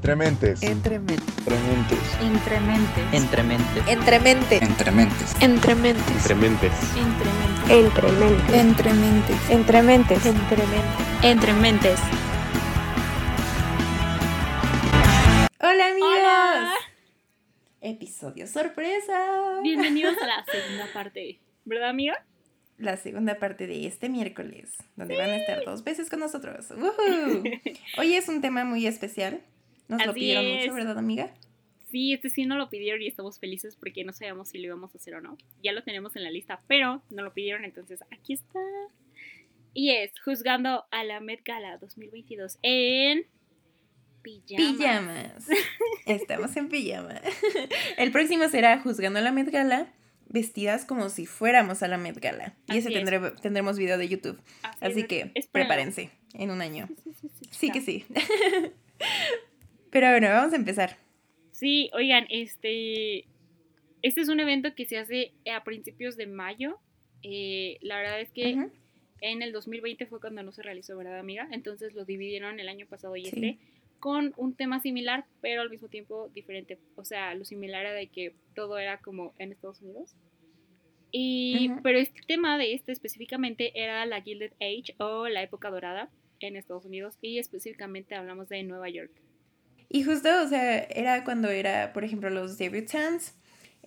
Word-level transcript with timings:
Entrementes. 0.00 0.62
Entrementes. 0.62 1.20
Entrementes. 2.22 3.12
Entrementes. 3.12 3.86
Entremente. 3.86 4.56
Entrementes. 4.62 4.62
Entrementes. 4.62 5.36
Entrementes. 5.42 6.72
Entrementes. 6.96 8.50
Entrementes. 8.50 9.50
Entrementes. 9.50 10.24
Entrementes. 10.24 11.22
Entrementes. 11.22 12.00
Hola 15.60 15.88
amigos. 15.88 16.78
Episodio 17.82 18.46
sorpresa. 18.46 19.60
Bienvenidos 19.62 20.16
a 20.16 20.26
la 20.26 20.46
segunda 20.50 20.86
parte. 20.94 21.40
¿Verdad, 21.66 21.90
amiga? 21.90 22.24
La 22.78 22.96
segunda 22.96 23.38
parte 23.38 23.66
de 23.66 23.86
este 23.86 24.08
miércoles, 24.08 24.72
donde 24.96 25.18
van 25.18 25.28
a 25.28 25.36
estar 25.36 25.62
dos 25.66 25.84
veces 25.84 26.08
con 26.08 26.20
nosotros. 26.20 26.70
¡Woohoo! 26.70 27.42
Hoy 27.98 28.14
es 28.14 28.30
un 28.30 28.40
tema 28.40 28.64
muy 28.64 28.86
especial. 28.86 29.42
Nos 29.90 30.04
lo 30.06 30.10
Así 30.12 30.20
pidieron 30.20 30.46
es. 30.46 30.60
mucho, 30.66 30.74
¿verdad, 30.74 30.98
amiga? 30.98 31.34
Sí, 31.90 32.12
este 32.12 32.30
sí 32.30 32.46
no 32.46 32.56
lo 32.56 32.70
pidieron 32.70 33.02
y 33.02 33.08
estamos 33.08 33.40
felices 33.40 33.74
porque 33.74 34.04
no 34.04 34.12
sabíamos 34.12 34.48
si 34.50 34.58
lo 34.58 34.66
íbamos 34.66 34.94
a 34.94 34.98
hacer 34.98 35.14
o 35.16 35.20
no. 35.20 35.36
Ya 35.62 35.72
lo 35.72 35.82
tenemos 35.82 36.14
en 36.14 36.22
la 36.22 36.30
lista, 36.30 36.62
pero 36.68 37.02
no 37.10 37.22
lo 37.24 37.32
pidieron, 37.34 37.64
entonces 37.64 38.00
aquí 38.12 38.34
está. 38.34 38.60
Y 39.74 39.90
es 39.90 40.12
Juzgando 40.24 40.84
a 40.92 41.02
la 41.04 41.18
Met 41.20 41.40
Gala 41.44 41.76
2022 41.78 42.58
en 42.62 43.26
Pijama. 44.22 44.56
Pijamas. 44.76 45.46
Estamos 46.06 46.56
en 46.56 46.68
pijama. 46.68 47.20
El 47.96 48.12
próximo 48.12 48.48
será 48.48 48.80
Juzgando 48.80 49.18
a 49.18 49.22
la 49.22 49.32
Met 49.32 49.50
Gala, 49.50 49.92
vestidas 50.28 50.84
como 50.84 51.08
si 51.08 51.26
fuéramos 51.26 51.82
a 51.82 51.88
la 51.88 51.98
Met 51.98 52.18
Gala. 52.20 52.54
Y 52.68 52.78
ese 52.78 52.88
es. 52.96 53.40
tendremos 53.42 53.78
video 53.78 53.98
de 53.98 54.08
YouTube. 54.08 54.40
Así 54.80 55.00
es, 55.00 55.06
que 55.08 55.20
espérenlo. 55.34 55.50
prepárense 55.52 56.10
en 56.34 56.50
un 56.52 56.60
año. 56.62 56.88
Sí, 57.02 57.12
sí, 57.20 57.28
sí, 57.40 57.48
Sí 57.50 57.66
ya. 57.68 57.72
que 57.72 57.80
sí. 57.80 58.04
Pero 59.90 60.08
bueno, 60.10 60.28
vamos 60.28 60.52
a 60.52 60.56
empezar. 60.56 60.96
Sí, 61.52 61.90
oigan, 61.94 62.26
este, 62.30 63.26
este 64.02 64.20
es 64.20 64.28
un 64.28 64.40
evento 64.40 64.74
que 64.74 64.86
se 64.86 64.98
hace 64.98 65.32
a 65.52 65.62
principios 65.64 66.16
de 66.16 66.26
mayo. 66.26 66.78
Eh, 67.22 67.78
la 67.82 67.98
verdad 67.98 68.20
es 68.20 68.30
que 68.30 68.54
Ujú. 68.54 68.70
en 69.20 69.42
el 69.42 69.52
2020 69.52 70.06
fue 70.06 70.20
cuando 70.20 70.42
no 70.42 70.52
se 70.52 70.62
realizó, 70.62 70.96
¿verdad, 70.96 71.18
amiga? 71.18 71.48
Entonces 71.52 71.94
lo 71.94 72.04
dividieron 72.04 72.60
el 72.60 72.68
año 72.68 72.86
pasado 72.86 73.16
y 73.16 73.24
Sí. 73.26 73.30
este 73.34 73.58
con 73.98 74.32
un 74.38 74.54
tema 74.54 74.80
similar, 74.80 75.26
pero 75.42 75.60
al 75.60 75.68
mismo 75.68 75.88
tiempo 75.88 76.30
diferente. 76.34 76.78
O 76.96 77.04
sea, 77.04 77.34
lo 77.34 77.44
similar 77.44 77.82
era 77.82 77.92
de 77.92 78.06
que 78.06 78.34
todo 78.54 78.78
era 78.78 78.96
como 78.98 79.34
en 79.38 79.52
Estados 79.52 79.82
Unidos. 79.82 80.16
Y, 81.12 81.70
pero 81.82 81.98
este 81.98 82.20
tema 82.26 82.56
de 82.56 82.72
este 82.72 82.92
específicamente 82.92 83.72
era 83.74 84.06
la 84.06 84.22
Gilded 84.22 84.52
Age 84.60 84.94
o 84.98 85.28
la 85.28 85.42
época 85.42 85.68
dorada 85.68 86.08
en 86.38 86.56
Estados 86.56 86.86
Unidos 86.86 87.18
y 87.20 87.38
específicamente 87.38 88.14
hablamos 88.14 88.48
de 88.48 88.62
Nueva 88.62 88.88
York. 88.88 89.10
Y 89.92 90.04
justo, 90.04 90.28
o 90.44 90.46
sea, 90.46 90.78
era 90.84 91.24
cuando 91.24 91.48
era, 91.48 91.92
por 91.92 92.04
ejemplo, 92.04 92.30
los 92.30 92.56
debutantes, 92.58 93.34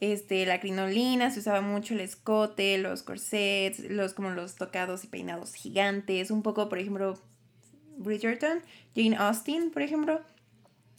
este, 0.02 0.46
la 0.46 0.60
crinolina, 0.60 1.32
se 1.32 1.40
usaba 1.40 1.62
mucho 1.62 1.94
el 1.94 2.02
escote, 2.02 2.78
los 2.78 3.04
corsets, 3.04 3.80
los 3.80 4.14
como 4.14 4.32
los 4.32 4.56
tocados 4.56 5.06
y 5.06 5.08
peinados 5.08 5.54
gigantes, 5.54 6.30
un 6.30 6.44
poco, 6.44 6.68
por 6.68 6.78
ejemplo, 6.78 7.18
Bridgerton, 7.98 8.62
Jane 8.94 9.16
Austen, 9.16 9.72
por 9.72 9.82
ejemplo. 9.82 10.22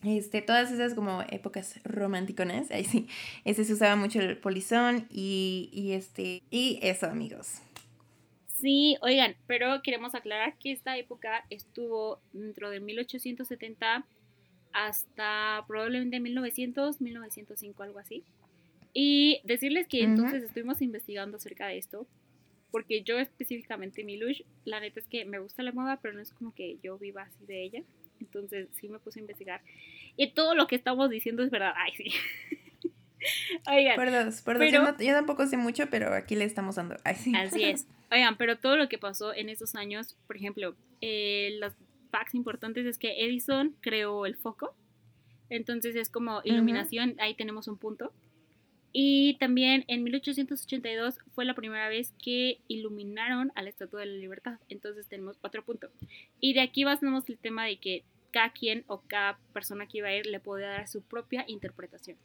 Este, 0.03 0.41
todas 0.41 0.73
esas 0.73 0.95
como 0.95 1.23
épocas 1.29 1.81
romanticonas, 1.85 2.71
ahí 2.71 2.85
sí, 2.85 3.07
este 3.45 3.65
se 3.65 3.75
usaba 3.75 3.97
mucho 3.97 4.21
el 4.21 4.39
polizón 4.39 5.07
y, 5.11 5.69
y 5.73 5.93
este, 5.93 6.43
y 6.51 6.79
eso 6.83 7.07
amigos. 7.07 7.61
Sí, 8.59 8.97
oigan, 9.03 9.37
pero 9.47 9.83
queremos 9.83 10.15
aclarar 10.15 10.57
que 10.59 10.73
esta 10.73 10.97
época 10.97 11.45
estuvo 11.51 12.21
dentro 12.33 12.71
de 12.71 12.81
1870 12.81 14.07
hasta 14.75 15.65
probablemente 15.67 16.21
1900, 16.21 17.01
1905, 17.01 17.83
algo 17.83 17.99
así. 17.99 18.23
Y 18.93 19.41
decirles 19.45 19.89
que 19.89 20.03
entonces 20.03 20.43
estuvimos 20.45 20.83
investigando 20.83 21.37
acerca 21.39 21.67
de 21.69 21.79
esto, 21.79 22.07
porque 22.71 23.03
yo 23.03 23.19
específicamente, 23.19 24.05
Milush, 24.05 24.43
la 24.65 24.81
neta 24.81 25.01
es 25.01 25.07
que 25.07 25.25
me 25.25 25.39
gusta 25.39 25.63
la 25.63 25.73
moda, 25.73 25.99
pero 26.03 26.15
no 26.15 26.21
es 26.21 26.33
como 26.33 26.55
que 26.55 26.77
yo 26.83 26.99
viva 26.99 27.23
así 27.23 27.45
de 27.47 27.63
ella. 27.65 27.83
Entonces 28.21 28.69
sí 28.81 28.89
me 28.89 28.99
puse 28.99 29.19
a 29.19 29.23
investigar. 29.23 29.61
Y 30.17 30.33
todo 30.33 30.55
lo 30.55 30.67
que 30.67 30.77
estamos 30.77 31.09
diciendo 31.11 31.43
es 31.43 31.51
verdad. 31.51 31.73
Ay, 31.77 31.93
sí. 31.97 32.05
Oigan. 33.67 33.97
Por 33.97 34.11
dos. 34.11 34.43
pero- 34.43 34.65
Yo, 34.67 34.83
no- 34.83 34.99
yo 34.99 35.13
tampoco 35.13 35.47
sé 35.47 35.57
mucho, 35.57 35.89
pero 35.91 36.13
aquí 36.15 36.37
le 36.37 36.45
estamos 36.45 36.77
dando. 36.77 36.97
Ay, 37.05 37.15
sí. 37.17 37.33
Así 37.35 37.65
es. 37.65 37.87
Oigan, 38.13 38.37
pero 38.37 38.59
todo 38.59 38.77
lo 38.77 38.89
que 38.89 38.99
pasó 38.99 39.35
en 39.35 39.49
esos 39.49 39.75
años, 39.75 40.17
por 40.27 40.37
ejemplo, 40.37 40.77
eh, 41.01 41.57
los 41.59 41.73
facts 42.15 42.37
importantes 42.37 42.87
es 42.87 42.97
que 42.97 43.25
Edison 43.25 43.75
creó 43.81 44.25
el 44.25 44.37
foco. 44.37 44.77
Entonces 45.51 45.97
es 45.97 46.09
como 46.09 46.43
iluminación, 46.45 47.17
ahí 47.19 47.35
tenemos 47.35 47.67
un 47.67 47.77
punto. 47.77 48.13
Y 48.93 49.37
también 49.41 49.85
en 49.89 50.05
1882 50.05 51.19
fue 51.35 51.45
la 51.45 51.55
primera 51.55 51.89
vez 51.89 52.15
que 52.23 52.61
iluminaron 52.69 53.51
a 53.57 53.63
la 53.63 53.71
Estatua 53.71 54.01
de 54.01 54.07
la 54.07 54.15
Libertad. 54.15 54.61
Entonces 54.69 55.09
tenemos 55.09 55.37
otro 55.43 55.65
punto. 55.65 55.91
Y 56.39 56.55
de 56.55 56.61
aquí 56.61 56.85
basamos 56.85 57.29
el 57.29 57.37
tema 57.37 57.65
de 57.65 57.79
que 57.79 58.05
cada 58.31 58.51
quien 58.51 58.85
o 58.87 59.01
cada 59.01 59.37
persona 59.53 59.89
que 59.89 59.99
iba 59.99 60.09
a 60.09 60.15
ir 60.15 60.27
le 60.27 60.39
podía 60.39 60.69
dar 60.69 60.87
su 60.87 61.03
propia 61.03 61.45
interpretación. 61.49 62.17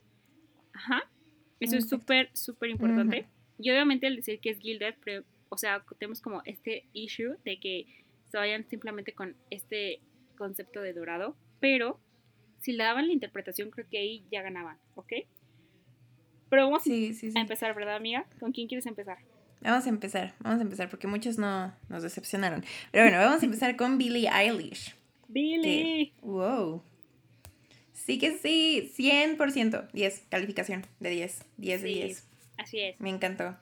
Ajá. 0.72 1.10
Eso 1.58 1.76
es 1.76 1.88
súper, 1.88 2.30
súper 2.32 2.70
importante. 2.70 3.26
Y 3.58 3.70
obviamente 3.70 4.06
al 4.06 4.14
decir 4.14 4.38
que 4.38 4.50
es 4.50 4.60
Gilded, 4.60 4.94
pero, 5.04 5.24
o 5.48 5.58
sea, 5.58 5.84
tenemos 5.98 6.20
como 6.20 6.42
este 6.44 6.84
issue 6.92 7.34
de 7.44 7.58
que 7.58 7.86
se 8.30 8.38
vayan 8.38 8.66
simplemente 8.68 9.12
con 9.12 9.36
este 9.50 10.00
concepto 10.36 10.80
de 10.80 10.92
dorado, 10.92 11.36
pero 11.60 12.00
si 12.60 12.72
le 12.72 12.84
daban 12.84 13.06
la 13.06 13.12
interpretación, 13.12 13.70
creo 13.70 13.86
que 13.90 13.98
ahí 13.98 14.24
ya 14.30 14.42
ganaban, 14.42 14.78
¿ok? 14.94 15.12
Pero 16.48 16.64
vamos 16.64 16.82
Sí, 16.82 17.14
sí, 17.14 17.30
sí. 17.32 17.38
a 17.38 17.40
empezar, 17.40 17.74
¿verdad, 17.74 17.96
amiga? 17.96 18.26
¿Con 18.38 18.52
quién 18.52 18.66
quieres 18.68 18.86
empezar? 18.86 19.18
Vamos 19.62 19.86
a 19.86 19.88
empezar, 19.90 20.34
vamos 20.40 20.58
a 20.58 20.62
empezar 20.62 20.88
porque 20.88 21.06
muchos 21.06 21.38
no 21.38 21.72
nos 21.88 22.02
decepcionaron. 22.02 22.64
Pero 22.92 23.04
bueno, 23.04 23.18
vamos 23.18 23.42
a 23.42 23.44
empezar 23.44 23.76
con 23.76 23.98
Billie 23.98 24.28
Eilish. 24.28 24.94
Billy. 25.28 26.12
Wow. 26.22 26.82
Sí 27.92 28.18
que 28.18 28.36
sí, 28.38 28.90
100%. 28.96 29.88
10, 29.92 30.24
calificación 30.30 30.86
de 30.98 31.10
10. 31.10 31.44
10 31.58 31.82
de 31.82 31.88
Sí, 31.88 31.94
10. 31.94 32.28
Así 32.56 32.80
es. 32.80 33.00
Me 33.00 33.10
encantó. 33.10 33.56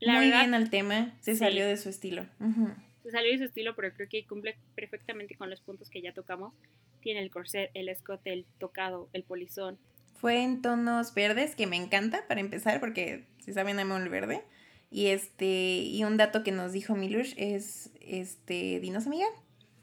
La 0.00 0.14
Muy 0.14 0.26
verdad, 0.26 0.40
bien 0.42 0.54
al 0.54 0.70
tema, 0.70 1.12
se 1.20 1.34
salió 1.34 1.66
de 1.66 1.76
su 1.76 1.88
estilo. 1.88 2.26
Ujú. 2.40 2.68
Se 3.08 3.12
salió 3.12 3.32
de 3.32 3.38
su 3.38 3.44
estilo, 3.44 3.74
pero 3.74 3.92
creo 3.94 4.08
que 4.08 4.26
cumple 4.26 4.56
perfectamente 4.74 5.34
con 5.34 5.48
los 5.48 5.60
puntos 5.62 5.88
que 5.88 6.02
ya 6.02 6.12
tocamos. 6.12 6.52
Tiene 7.00 7.20
el 7.20 7.30
corset, 7.30 7.70
el 7.72 7.88
escote, 7.88 8.32
el 8.32 8.44
tocado, 8.58 9.08
el 9.14 9.22
polizón. 9.22 9.78
Fue 10.14 10.42
en 10.42 10.60
tonos 10.60 11.14
verdes, 11.14 11.54
que 11.54 11.66
me 11.66 11.76
encanta 11.76 12.26
para 12.28 12.40
empezar, 12.40 12.80
porque 12.80 13.24
si 13.38 13.52
saben, 13.52 13.78
amo 13.78 13.96
el 13.96 14.08
verde. 14.10 14.42
Y 14.90 15.06
este, 15.06 15.46
y 15.46 16.04
un 16.04 16.16
dato 16.18 16.42
que 16.42 16.52
nos 16.52 16.72
dijo 16.72 16.94
Milush 16.94 17.34
es, 17.36 17.90
este, 18.00 18.78
dinos 18.80 19.06
amiga. 19.06 19.26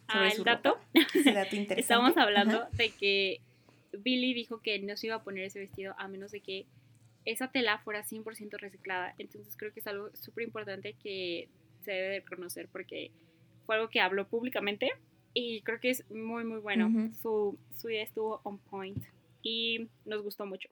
Ah, 0.07 0.27
el 0.27 0.43
dato. 0.43 0.77
Ese 0.93 1.33
dato 1.33 1.55
interesante. 1.55 1.81
Estamos 1.81 2.17
hablando 2.17 2.61
Ajá. 2.61 2.69
de 2.73 2.89
que 2.91 3.41
Billy 3.91 4.33
dijo 4.33 4.61
que 4.61 4.77
no 4.79 4.95
se 4.97 5.07
iba 5.07 5.15
a 5.15 5.23
poner 5.23 5.45
ese 5.45 5.59
vestido 5.59 5.95
a 5.97 6.07
menos 6.07 6.31
de 6.31 6.41
que 6.41 6.67
esa 7.25 7.47
tela 7.47 7.79
fuera 7.79 8.03
100% 8.03 8.57
reciclada. 8.59 9.15
Entonces 9.17 9.55
creo 9.57 9.73
que 9.73 9.79
es 9.79 9.87
algo 9.87 10.15
súper 10.15 10.43
importante 10.43 10.93
que 11.01 11.49
se 11.85 11.91
debe 11.91 12.07
de 12.09 12.19
reconocer 12.21 12.67
porque 12.71 13.11
fue 13.65 13.75
algo 13.75 13.89
que 13.89 13.99
habló 14.01 14.27
públicamente 14.27 14.91
y 15.33 15.61
creo 15.61 15.79
que 15.79 15.89
es 15.91 16.09
muy 16.11 16.43
muy 16.43 16.59
bueno. 16.59 16.87
Ujú. 16.87 17.13
Su, 17.13 17.59
su 17.75 17.89
idea 17.89 18.03
estuvo 18.03 18.41
on 18.43 18.57
point 18.59 19.03
y 19.41 19.87
nos 20.05 20.21
gustó 20.21 20.45
mucho. 20.45 20.69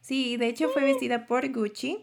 Sí, 0.00 0.36
de 0.36 0.48
hecho 0.48 0.68
fue 0.70 0.84
vestida 0.84 1.26
por 1.26 1.50
Gucci 1.52 1.98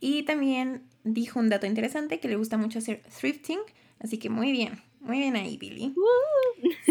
y 0.00 0.22
también 0.24 0.82
dijo 1.02 1.40
un 1.40 1.48
dato 1.48 1.66
interesante 1.66 2.20
que 2.20 2.28
le 2.28 2.36
gusta 2.36 2.56
mucho 2.56 2.78
hacer 2.78 3.02
thrifting, 3.18 3.58
así 3.98 4.18
que 4.18 4.28
muy 4.30 4.52
bien, 4.52 4.80
muy 5.00 5.18
bien 5.18 5.34
ahí, 5.34 5.56
Billy. 5.56 5.94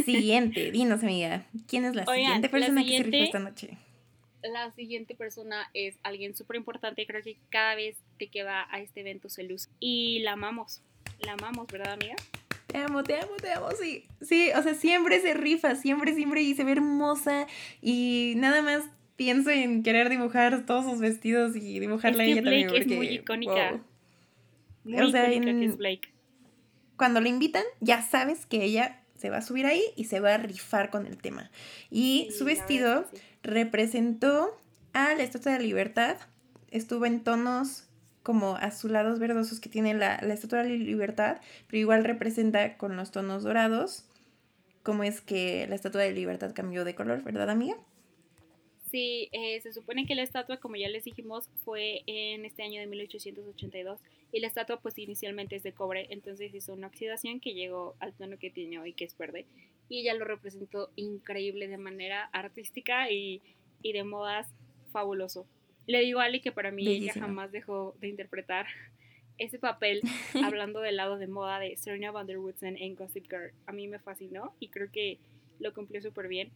Siguiente, 0.03 0.71
dinos 0.71 1.03
amiga, 1.03 1.45
¿quién 1.67 1.85
es 1.85 1.95
la 1.95 2.03
Oigan, 2.05 2.41
siguiente 2.41 2.47
la 2.47 2.51
persona 2.51 2.81
que 2.81 2.87
se 2.89 2.95
siguiente- 2.97 3.17
rifó 3.17 3.23
esta 3.25 3.39
noche? 3.39 3.77
La 4.43 4.71
siguiente 4.71 5.15
persona 5.15 5.69
es 5.73 5.97
alguien 6.03 6.35
súper 6.35 6.57
importante. 6.57 7.05
Creo 7.05 7.21
que 7.23 7.37
cada 7.49 7.75
vez 7.75 7.97
de 8.19 8.27
que 8.29 8.43
va 8.43 8.67
a 8.71 8.79
este 8.81 9.01
evento 9.01 9.29
se 9.29 9.43
luce. 9.43 9.69
Y 9.79 10.19
la 10.19 10.33
amamos. 10.33 10.81
La 11.19 11.33
amamos, 11.33 11.67
¿verdad, 11.67 11.93
amiga? 11.93 12.15
Te 12.67 12.77
amo, 12.79 13.03
te 13.03 13.15
amo, 13.19 13.31
te 13.41 13.51
amo, 13.51 13.69
sí. 13.81 14.05
Sí, 14.21 14.49
o 14.55 14.61
sea, 14.61 14.73
siempre 14.73 15.19
se 15.21 15.33
rifa, 15.33 15.75
siempre, 15.75 16.13
siempre 16.13 16.41
y 16.41 16.53
se 16.53 16.63
ve 16.63 16.73
hermosa 16.73 17.47
y 17.81 18.33
nada 18.37 18.61
más 18.61 18.83
pienso 19.15 19.49
en 19.49 19.83
querer 19.83 20.09
dibujar 20.09 20.65
todos 20.65 20.83
sus 20.85 20.99
vestidos 20.99 21.55
y 21.55 21.79
dibujarla 21.79 22.23
Es 22.23 22.27
que 22.27 22.31
ella 22.33 22.43
también. 22.43 22.67
Blake 22.67 22.77
es 22.79 22.83
porque, 22.85 22.95
muy 22.97 23.07
icónica. 23.07 23.71
wow. 23.71 23.81
Muy 24.83 25.01
O 25.01 25.09
sea, 25.09 25.23
icónica 25.33 25.45
que 25.45 25.49
en- 25.51 25.63
es 25.63 25.77
Blake. 25.77 26.09
cuando 26.97 27.21
la 27.21 27.29
invitan, 27.29 27.63
ya 27.79 28.01
sabes 28.01 28.45
que 28.45 28.63
ella 28.63 29.01
se 29.15 29.29
va 29.29 29.37
a 29.37 29.41
subir 29.41 29.65
ahí 29.65 29.81
y 29.95 30.03
se 30.05 30.19
va 30.19 30.35
a 30.35 30.37
rifar 30.37 30.89
con 30.91 31.07
el 31.07 31.17
tema. 31.17 31.49
Y 31.89 32.27
Sí, 32.31 32.37
su 32.37 32.45
vestido 32.45 32.89
verdad 32.89 33.05
es 33.05 33.11
que 33.11 33.17
sí. 33.17 33.23
representó 33.43 34.55
a 34.93 35.13
la 35.15 35.23
Estatua 35.23 35.53
de 35.53 35.59
la 35.59 35.63
Libertad. 35.65 36.17
Estuvo 36.69 37.05
en 37.05 37.23
tonos 37.23 37.86
como 38.27 38.57
azulados 38.57 39.19
verdosos 39.19 39.61
que 39.61 39.69
tiene 39.69 39.93
la, 39.93 40.19
la 40.21 40.33
Estatua 40.33 40.61
de 40.61 40.71
la 40.71 40.75
Libertad, 40.75 41.39
pero 41.67 41.77
igual 41.77 42.03
representa 42.03 42.77
con 42.77 42.97
los 42.97 43.09
tonos 43.09 43.43
dorados, 43.43 44.03
cómo 44.83 45.03
es 45.03 45.21
que 45.21 45.65
la 45.69 45.75
Estatua 45.75 46.01
de 46.01 46.11
Libertad 46.11 46.51
cambió 46.53 46.83
de 46.83 46.93
color, 46.93 47.23
¿verdad, 47.23 47.49
amiga? 47.49 47.77
Sí, 48.91 49.29
eh, 49.31 49.61
se 49.61 49.71
supone 49.71 50.05
que 50.05 50.13
la 50.13 50.23
estatua, 50.23 50.57
como 50.57 50.75
ya 50.75 50.89
les 50.89 51.05
dijimos, 51.05 51.49
fue 51.63 52.01
en 52.05 52.43
este 52.43 52.63
año 52.63 52.81
de 52.81 52.87
1882 52.87 53.97
y 54.33 54.41
la 54.41 54.47
estatua 54.47 54.81
pues 54.81 54.97
inicialmente 54.97 55.55
es 55.55 55.63
de 55.63 55.71
cobre, 55.71 56.07
entonces 56.09 56.53
hizo 56.53 56.73
una 56.73 56.87
oxidación 56.87 57.39
que 57.39 57.53
llegó 57.53 57.95
al 58.01 58.11
tono 58.11 58.37
que 58.37 58.49
tiene 58.49 58.77
hoy, 58.77 58.91
que 58.91 59.05
es 59.05 59.17
verde, 59.17 59.45
y 59.87 60.01
ella 60.01 60.15
lo 60.15 60.25
representó 60.25 60.89
increíble 60.97 61.69
de 61.69 61.77
manera 61.77 62.25
artística 62.33 63.09
y, 63.09 63.41
y 63.81 63.93
de 63.93 64.03
modas 64.03 64.49
fabuloso. 64.91 65.47
Le 65.87 66.01
digo 66.01 66.19
a 66.19 66.25
Ali 66.25 66.41
que 66.41 66.51
para 66.51 66.71
mí 66.71 66.87
ella 66.87 67.13
jamás 67.13 67.51
dejó 67.51 67.95
de 67.99 68.09
interpretar 68.09 68.67
ese 69.37 69.57
papel 69.57 70.01
hablando 70.43 70.81
del 70.81 70.97
lado 70.97 71.17
de 71.17 71.27
moda 71.27 71.59
de 71.59 71.75
Serena 71.77 72.11
Van 72.11 72.27
der 72.27 72.37
Woodsen 72.37 72.77
en 72.77 72.95
Gossip 72.95 73.25
Girl. 73.29 73.51
A 73.65 73.71
mí 73.71 73.87
me 73.87 73.99
fascinó 73.99 74.53
y 74.59 74.67
creo 74.67 74.91
que 74.91 75.17
lo 75.59 75.73
cumplió 75.73 76.01
súper 76.01 76.27
bien 76.27 76.51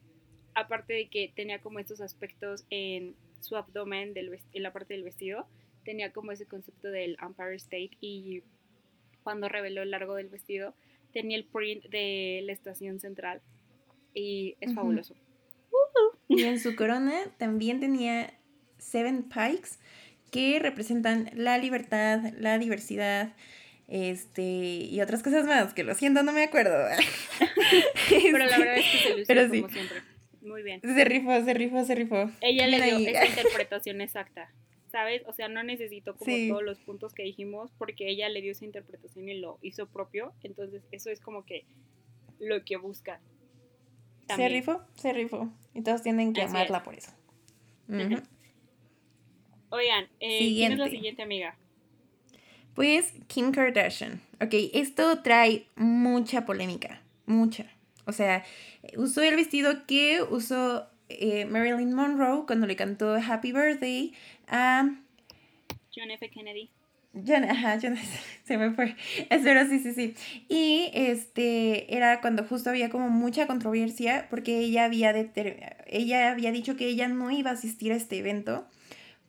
aparte 0.56 0.94
de 0.94 1.08
que 1.08 1.32
tenía 1.36 1.60
como 1.62 1.80
estos 1.80 2.02
aspectos 2.02 2.66
en 2.70 3.16
su 3.40 3.56
abdomen, 3.56 4.14
del 4.14 4.40
en 4.54 4.64
la 4.64 4.74
parte 4.74 4.94
del 4.94 5.04
vestido, 5.04 5.48
tenía 5.84 6.12
como 6.12 6.32
ese 6.32 6.46
concepto 6.46 6.90
del 6.90 7.18
Empire 7.22 7.56
State 7.56 7.92
y 8.00 8.44
cuando 9.24 9.50
reveló 9.50 9.82
el 9.82 9.92
largo 9.92 10.16
del 10.16 10.30
vestido 10.30 10.74
tenía 11.14 11.38
el 11.38 11.46
print 11.46 11.86
de 11.86 12.42
la 12.46 12.54
estación 12.54 13.00
central 13.00 13.42
y 14.14 14.56
es 14.62 14.74
fabuloso. 14.74 15.16
Y 16.28 16.44
en 16.44 16.60
su 16.60 16.76
corona 16.76 17.14
también 17.38 17.80
tenía 17.80 18.34
Seven 18.82 19.24
Pikes 19.24 19.78
que 20.32 20.60
representan 20.60 21.30
la 21.34 21.58
libertad, 21.58 22.22
la 22.40 22.58
diversidad, 22.58 23.34
este, 23.88 24.42
y 24.42 25.02
otras 25.02 25.22
cosas 25.22 25.46
más, 25.46 25.74
que 25.74 25.84
lo 25.84 25.94
siento, 25.94 26.24
no 26.24 26.32
me 26.32 26.44
acuerdo. 26.44 26.74
Pero 28.10 28.38
la 28.38 28.58
verdad 28.58 28.78
es 28.78 28.86
que 28.86 28.98
se 28.98 29.18
lució 29.18 29.50
como 29.50 29.70
siempre. 29.70 29.98
Muy 30.42 30.64
bien. 30.64 30.82
Se 30.82 31.06
rifó, 31.06 31.44
se 31.44 31.54
rifó, 31.54 31.86
se 31.86 31.96
rifó. 31.96 32.32
Ella 32.40 32.68
le 32.68 32.82
dio 32.82 32.98
esa 33.10 33.26
interpretación 33.42 34.02
exacta. 34.02 34.52
¿Sabes? 34.92 35.22
O 35.26 35.34
sea, 35.34 35.48
no 35.48 35.64
necesito 35.64 36.16
como 36.16 36.34
todos 36.50 36.64
los 36.64 36.80
puntos 36.80 37.14
que 37.14 37.24
dijimos 37.24 37.72
porque 37.78 38.10
ella 38.10 38.28
le 38.28 38.42
dio 38.42 38.52
esa 38.52 38.66
interpretación 38.66 39.30
y 39.30 39.40
lo 39.40 39.58
hizo 39.62 39.88
propio. 39.88 40.34
Entonces, 40.44 40.84
eso 40.92 41.10
es 41.10 41.22
como 41.22 41.46
que 41.46 41.66
lo 42.40 42.66
que 42.66 42.76
busca. 42.78 43.22
Se 44.36 44.50
rifó, 44.50 44.82
se 44.96 45.14
rifó. 45.14 45.50
Y 45.74 45.82
todos 45.82 46.02
tienen 46.02 46.34
que 46.34 46.42
amarla 46.42 46.84
por 46.84 46.96
eso. 46.96 47.12
Oigan, 49.72 50.08
eh, 50.20 50.40
¿quién 50.40 50.74
es 50.74 50.80
la 50.80 50.90
siguiente 50.90 51.24
amiga? 51.24 51.56
Pues 52.76 53.14
Kim 53.28 53.52
Kardashian. 53.54 54.22
Ok, 54.42 54.54
esto 54.74 55.22
trae 55.22 55.66
mucha 55.76 56.46
polémica. 56.46 57.02
Mucha. 57.26 57.66
O 58.06 58.12
sea, 58.12 58.44
usó 58.98 59.22
el 59.22 59.38
vestido 59.38 59.86
que 59.88 60.24
usó 60.24 60.90
eh, 61.08 61.46
Marilyn 61.46 61.94
Monroe 61.94 62.46
cuando 62.46 62.68
le 62.68 62.76
cantó 62.76 63.16
Happy 63.16 63.54
Birthday 63.54 64.14
a 64.48 64.90
John 65.96 66.12
F. 66.12 66.30
Kennedy. 66.30 66.70
John, 67.14 67.46
ajá, 67.46 67.80
John, 67.82 67.98
se 68.44 68.58
me 68.58 68.72
fue. 68.72 68.96
Espero, 69.30 69.66
sí, 69.70 69.80
sí, 69.80 69.94
sí. 69.94 70.16
Y 70.50 70.92
este 70.94 71.96
era 71.96 72.20
cuando 72.20 72.44
justo 72.44 72.70
había 72.70 72.90
como 72.90 73.10
mucha 73.10 73.48
controversia 73.48 74.28
porque 74.30 74.60
ella 74.60 74.84
había, 74.84 75.14
ella 75.88 76.32
había 76.32 76.52
dicho 76.52 76.76
que 76.76 76.88
ella 76.88 77.08
no 77.08 77.32
iba 77.32 77.52
a 77.52 77.54
asistir 77.54 77.94
a 77.94 77.96
este 77.96 78.18
evento 78.18 78.68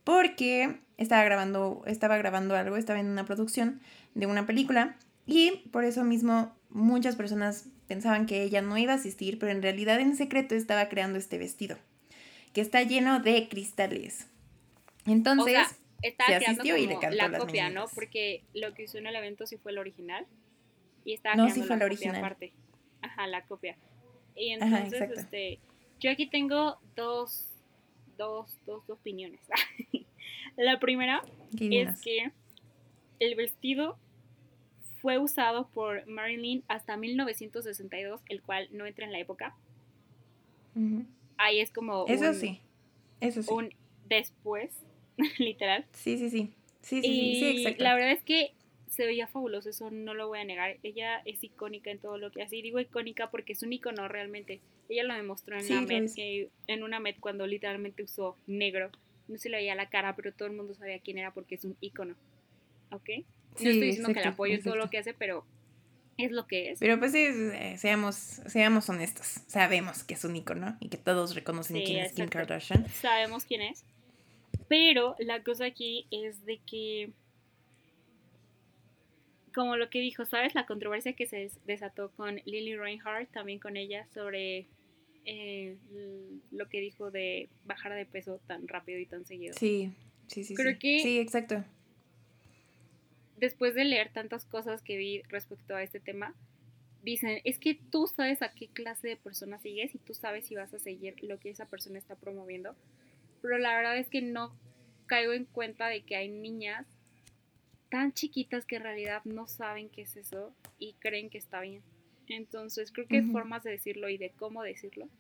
porque 0.05 0.79
estaba 0.97 1.25
grabando, 1.25 1.83
estaba 1.87 2.17
grabando 2.17 2.57
algo, 2.57 2.77
estaba 2.77 3.01
en 3.01 3.07
una 3.07 3.25
producción 3.25 3.81
de 4.15 4.27
una 4.27 4.47
película 4.47 4.97
y 5.27 5.69
por 5.71 5.85
eso 5.85 6.05
mismo 6.05 6.55
muchas 6.71 7.17
personas 7.17 7.67
pensaban 7.87 8.27
que 8.27 8.43
ella 8.43 8.63
no 8.63 8.79
iba 8.79 8.93
a 8.93 8.97
asistir, 8.97 9.39
pero 9.39 9.53
en 9.53 9.63
realidad 9.63 10.01
en 10.01 10.17
secreto 10.17 10.55
estaba 10.55 10.89
creando 10.89 11.19
este 11.19 11.39
vestido, 11.39 11.77
que 12.53 12.61
está 12.61 12.83
lleno 12.83 13.21
de 13.21 13.49
cristales. 13.49 14.29
Entonces, 15.07 15.59
se 16.01 16.35
asistió 16.35 16.77
y 16.77 16.87
le 16.87 16.99
cantó 16.99 17.17
la 17.17 17.39
copia, 17.39 17.71
¿no? 17.71 17.87
Porque 17.95 18.45
lo 18.55 18.75
que 18.75 18.85
hizo 18.85 18.99
en 18.99 19.07
el 19.07 19.17
evento 19.17 19.47
sí 19.47 19.57
fue 19.57 19.73
el 19.73 19.79
original 19.79 20.27
y 21.05 21.15
estaba 21.15 21.35
no, 21.35 21.51
sí 21.51 21.63
fue 21.63 21.77
la 21.77 21.85
original. 21.85 22.17
aparte. 22.17 22.53
Ajá, 23.03 23.27
la 23.27 23.43
copia. 23.43 23.77
Y 24.35 24.53
entonces, 24.53 25.11
este, 25.17 25.59
yo 26.01 26.11
aquí 26.11 26.27
tengo 26.27 26.79
dos, 26.97 27.52
dos, 28.17 28.57
dos, 28.67 28.87
dos 28.87 28.99
opiniones. 28.99 29.41
la 30.57 30.79
primera 30.79 31.23
es 31.59 32.01
que 32.01 32.33
el 33.19 33.35
vestido 33.35 33.99
fue 35.01 35.19
usado 35.19 35.69
por 35.69 36.07
Marilyn 36.07 36.63
hasta 36.69 36.97
1962, 36.97 38.21
el 38.29 38.43
cual 38.43 38.69
no 38.71 38.87
entra 38.87 39.05
en 39.05 39.13
la 39.13 39.19
época. 39.19 39.57
Ahí 41.37 41.61
es 41.61 41.71
como 41.71 42.07
Eso 42.07 42.29
un, 42.29 42.35
sí. 42.35 42.61
Eso 43.21 43.43
sí. 43.43 43.49
Un 43.53 43.75
después, 44.09 44.73
literal. 45.39 45.87
Sí, 45.93 46.17
sí, 46.19 46.31
sí. 46.31 46.53
Sí, 46.83 47.01
sí, 47.01 47.37
sí, 47.39 47.51
exacto. 47.59 47.83
La 47.83 47.95
verdad 47.95 48.13
es 48.13 48.23
que 48.23 48.55
se 48.93 49.07
veía 49.07 49.27
fabuloso, 49.27 49.71
eso 49.71 49.91
no 49.91 50.13
lo 50.13 50.29
voy 50.29 50.41
a 50.41 50.45
negar. 50.45 50.77
Ella 50.83 51.23
es 51.25 51.43
icónica 51.43 51.91
en 51.91 51.99
todo 51.99 52.19
lo 52.19 52.31
que 52.31 52.43
hace. 52.43 52.57
Y 52.57 52.63
digo 52.63 52.79
icónica 52.79 53.31
porque 53.31 53.55
es 53.55 53.63
un 53.63 53.73
icono 53.73 54.07
realmente. 54.07 54.61
Ella 54.91 55.05
lo 55.05 55.15
demostró 55.15 55.59
en, 55.59 55.67
la 55.67 55.81
Met, 55.81 56.11
en 56.67 56.83
una 56.83 57.01
Met 57.01 57.19
cuando 57.19 57.47
literalmente 57.47 58.03
usó 58.03 58.37
negro. 58.47 58.91
No 59.29 59.39
se 59.39 59.49
le 59.49 59.57
veía 59.57 59.75
la 59.75 59.89
cara, 59.89 60.15
pero 60.15 60.35
todo 60.35 60.47
el 60.47 60.55
mundo 60.55 60.75
sabía 60.75 60.99
quién 60.99 61.17
era 61.17 61.33
porque 61.33 61.55
es 61.55 61.65
un 61.65 61.75
icono. 61.81 62.15
¿Ok? 62.91 63.09
no 63.09 63.57
estoy 63.57 63.81
diciendo 63.81 64.13
que 64.13 64.21
la 64.21 64.31
apoyo 64.31 64.55
en 64.55 64.63
todo 64.63 64.77
lo 64.77 64.91
que 64.91 64.99
hace, 64.99 65.15
pero 65.15 65.47
es 66.19 66.31
lo 66.31 66.47
que 66.47 66.73
es. 66.73 66.79
Pero 66.79 66.99
pues 66.99 67.13
sí, 67.13 67.25
eh, 67.27 67.77
seamos, 67.79 68.15
seamos 68.15 68.91
honestos. 68.91 69.41
Sabemos 69.47 70.05
que 70.05 70.15
es 70.15 70.25
un 70.25 70.37
icono 70.37 70.77
y 70.81 70.91
que 70.91 70.99
todos 70.99 71.35
reconocen 71.35 71.83
quién 71.83 72.05
es 72.05 72.13
Kim 72.13 72.29
Kardashian. 72.29 72.87
Sabemos 72.89 73.47
quién 73.47 73.63
es. 73.63 73.85
Pero 74.69 75.17
la 75.19 75.43
cosa 75.43 75.65
aquí 75.65 76.07
es 76.11 76.45
de 76.45 76.59
que, 76.59 77.11
como 79.53 79.77
lo 79.77 79.91
que 79.91 80.01
dijo, 80.01 80.25
¿sabes? 80.25 80.55
La 80.55 80.67
controversia 80.67 81.13
que 81.15 81.27
se 81.27 81.51
desató 81.67 82.11
con 82.13 82.37
Lily 82.45 82.77
Reinhardt, 82.77 83.31
también 83.31 83.59
con 83.59 83.77
ella, 83.77 84.07
sobre 84.15 84.67
eh, 85.25 85.77
lo 86.51 86.69
que 86.69 86.81
dijo 86.81 87.11
de 87.11 87.49
bajar 87.65 87.95
de 87.95 88.07
peso 88.07 88.41
tan 88.47 88.67
rápido 88.69 88.99
y 88.99 89.07
tan 89.07 89.25
seguido. 89.25 89.55
Sí, 89.59 89.93
sí, 90.27 90.45
sí. 90.45 90.55
Creo 90.55 90.79
que 90.79 91.01
sí, 91.01 91.19
exacto 91.19 91.65
después 93.43 93.75
de 93.75 93.85
leer 93.85 94.13
tantas 94.13 94.45
cosas 94.45 94.83
que 94.83 94.97
vi 94.97 95.21
respecto 95.23 95.75
a 95.75 95.83
este 95.83 95.99
tema, 95.99 96.33
dicen, 97.03 97.41
es 97.43 97.59
que 97.59 97.75
tú 97.75 98.07
sabes 98.07 98.41
a 98.41 98.53
qué 98.53 98.69
clase 98.69 99.09
de 99.09 99.17
persona 99.17 99.59
sigues 99.59 99.93
y 99.97 99.99
tú 99.99 100.15
sabes 100.15 100.47
si 100.47 100.55
vas 100.55 100.73
a 100.73 100.79
seguir 100.79 101.17
lo 101.25 101.41
que 101.41 101.51
esa 101.51 101.67
persona 101.67 101.99
está 101.99 102.15
promoviendo. 102.15 102.77
Pero 103.43 103.59
la 103.59 103.75
verdad 103.75 103.99
es 103.99 104.09
que 104.09 104.23
no 104.23 104.57
caigo 105.07 105.33
en 105.33 105.45
cuenta 105.45 105.89
de 105.89 106.03
que 106.03 106.15
hay 106.15 106.29
niñas 106.29 106.87
tan 107.93 108.15
chiquitas 108.15 108.65
que 108.65 108.77
en 108.77 108.85
realidad 108.85 109.21
no 109.27 109.47
saben 109.47 109.91
qué 109.91 110.01
es 110.01 110.17
eso 110.17 110.55
y 110.79 110.95
creen 110.95 111.29
que 111.29 111.37
está 111.37 111.61
bien. 111.61 111.83
Entonces 112.27 112.91
creo 112.91 113.07
que 113.07 113.19
hay 113.19 113.31
formas 113.31 113.65
de 113.65 113.71
decirlo 113.71 114.09
y 114.09 114.17
de 114.17 114.31
cómo 114.31 114.63
decirlo. 114.63 115.11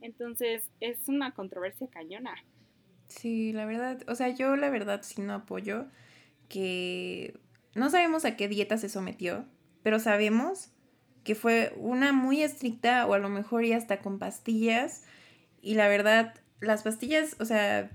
Entonces 0.00 0.70
es 0.78 1.08
una 1.08 1.34
controversia 1.34 1.88
cañona. 1.88 2.36
Sí, 3.08 3.52
la 3.52 3.66
verdad, 3.66 4.04
o 4.06 4.14
sea, 4.14 4.28
yo 4.28 4.54
la 4.54 4.70
verdad 4.70 5.00
sí 5.02 5.20
no 5.20 5.34
apoyo 5.34 5.88
que 6.48 7.40
no 7.74 7.90
sabemos 7.90 8.24
a 8.24 8.36
qué 8.36 8.46
dieta 8.46 8.78
se 8.78 8.88
sometió, 8.88 9.44
pero 9.82 9.98
sabemos 9.98 10.70
que 11.24 11.34
fue 11.34 11.72
una 11.76 12.12
muy 12.12 12.40
estricta 12.40 13.04
o 13.08 13.14
a 13.14 13.18
lo 13.18 13.30
mejor 13.30 13.64
ya 13.64 13.78
hasta 13.78 13.98
con 13.98 14.20
pastillas. 14.20 15.02
Y 15.60 15.74
la 15.74 15.88
verdad, 15.88 16.34
las 16.60 16.84
pastillas, 16.84 17.34
o 17.40 17.44
sea, 17.44 17.90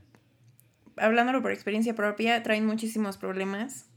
hablándolo 0.97 1.41
por 1.41 1.53
experiencia 1.53 1.95
propia, 1.95 2.43
traen 2.43 2.65
muchísimos 2.65 3.15
problemas. 3.15 3.87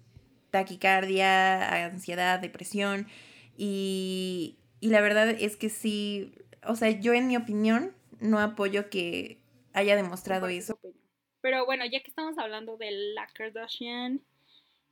Taquicardia, 0.54 1.86
ansiedad, 1.86 2.38
depresión. 2.38 3.08
Y, 3.56 4.56
y 4.78 4.90
la 4.90 5.00
verdad 5.00 5.30
es 5.30 5.56
que 5.56 5.68
sí, 5.68 6.32
o 6.64 6.76
sea, 6.76 6.90
yo 6.90 7.12
en 7.12 7.26
mi 7.26 7.36
opinión 7.36 7.92
no 8.20 8.38
apoyo 8.38 8.88
que 8.88 9.40
haya 9.72 9.96
demostrado 9.96 10.46
eso. 10.46 10.78
Pero 11.40 11.66
bueno, 11.66 11.84
ya 11.86 12.00
que 12.00 12.08
estamos 12.08 12.38
hablando 12.38 12.76
de 12.76 12.92
la 12.92 13.26
Kardashian, 13.26 14.22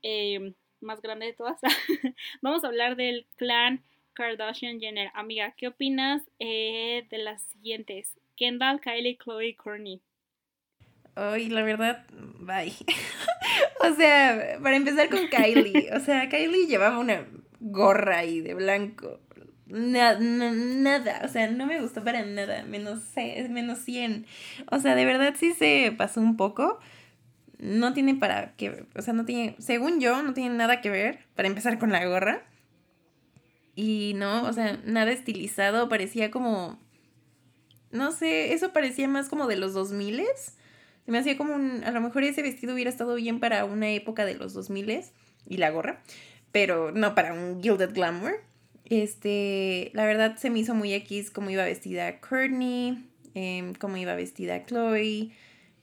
eh, 0.02 0.52
más 0.80 1.00
grande 1.00 1.26
de 1.26 1.32
todas, 1.32 1.60
vamos 2.42 2.64
a 2.64 2.66
hablar 2.66 2.96
del 2.96 3.24
clan 3.36 3.84
Kardashian 4.14 4.80
Jenner. 4.80 5.12
Amiga, 5.14 5.54
¿qué 5.56 5.68
opinas 5.68 6.24
eh, 6.40 7.06
de 7.08 7.18
las 7.18 7.40
siguientes? 7.44 8.18
Kendall, 8.34 8.80
Kylie, 8.80 9.16
Chloe, 9.16 9.56
Ay, 11.14 11.48
la 11.48 11.62
verdad, 11.62 12.06
bye. 12.40 12.72
o 13.80 13.94
sea, 13.94 14.58
para 14.62 14.76
empezar 14.76 15.08
con 15.10 15.28
Kylie, 15.28 15.90
o 15.94 16.00
sea, 16.00 16.28
Kylie 16.28 16.66
llevaba 16.66 16.98
una 16.98 17.26
gorra 17.60 18.18
ahí 18.18 18.40
de 18.40 18.54
blanco. 18.54 19.20
Nada, 19.66 20.18
nada, 20.20 21.22
o 21.24 21.28
sea, 21.28 21.50
no 21.50 21.66
me 21.66 21.80
gustó 21.80 22.04
para 22.04 22.24
nada, 22.24 22.62
menos, 22.64 23.00
menos 23.48 23.78
100. 23.78 24.26
O 24.70 24.78
sea, 24.78 24.94
de 24.94 25.04
verdad 25.04 25.34
sí 25.38 25.52
se 25.52 25.94
pasó 25.96 26.20
un 26.20 26.36
poco 26.36 26.78
no 27.62 27.92
tiene 27.94 28.16
para 28.16 28.56
que, 28.56 28.86
o 28.96 29.02
sea, 29.02 29.14
no 29.14 29.24
tiene, 29.24 29.54
según 29.60 30.00
yo, 30.00 30.20
no 30.22 30.34
tiene 30.34 30.54
nada 30.54 30.80
que 30.80 30.90
ver, 30.90 31.20
para 31.36 31.46
empezar 31.46 31.78
con 31.78 31.92
la 31.92 32.04
gorra. 32.04 32.42
Y 33.76 34.14
no, 34.16 34.42
o 34.42 34.52
sea, 34.52 34.80
nada 34.84 35.12
estilizado, 35.12 35.88
parecía 35.88 36.32
como, 36.32 36.80
no 37.92 38.10
sé, 38.10 38.52
eso 38.52 38.72
parecía 38.72 39.06
más 39.06 39.28
como 39.28 39.46
de 39.46 39.56
los 39.56 39.74
2000 39.74 40.20
Se 41.04 41.10
me 41.10 41.18
hacía 41.18 41.36
como 41.36 41.54
un, 41.54 41.82
a 41.84 41.90
lo 41.90 42.00
mejor 42.00 42.22
ese 42.24 42.42
vestido 42.42 42.74
hubiera 42.74 42.90
estado 42.90 43.14
bien 43.16 43.40
para 43.40 43.64
una 43.64 43.90
época 43.90 44.24
de 44.24 44.34
los 44.34 44.52
2000 44.54 45.02
y 45.48 45.56
la 45.56 45.70
gorra, 45.70 46.02
pero 46.52 46.92
no 46.92 47.14
para 47.14 47.32
un 47.34 47.62
Gilded 47.62 47.92
Glamour. 47.92 48.40
Este, 48.84 49.90
la 49.94 50.04
verdad 50.04 50.36
se 50.36 50.50
me 50.50 50.60
hizo 50.60 50.74
muy 50.74 50.92
X 50.94 51.30
como 51.30 51.50
iba 51.50 51.64
vestida 51.64 52.20
Courtney, 52.20 53.08
eh, 53.34 53.72
cómo 53.78 53.96
iba 53.96 54.14
vestida 54.14 54.64
Chloe. 54.64 55.32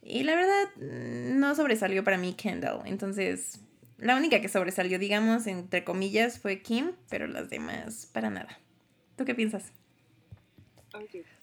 Y 0.02 0.24
la 0.24 0.36
verdad 0.36 0.76
no 0.78 1.54
sobresalió 1.56 2.04
para 2.04 2.18
mí 2.18 2.34
Kendall. 2.34 2.82
Entonces, 2.86 3.60
la 3.98 4.16
única 4.16 4.40
que 4.42 4.48
sobresalió, 4.48 4.98
digamos, 4.98 5.46
entre 5.48 5.84
comillas, 5.84 6.40
fue 6.40 6.62
Kim, 6.62 6.92
pero 7.10 7.28
las 7.28 7.50
demás 7.50 8.10
para 8.14 8.30
nada. 8.30 8.60
¿Tú 9.18 9.26
qué 9.26 9.36
piensas? 9.36 9.74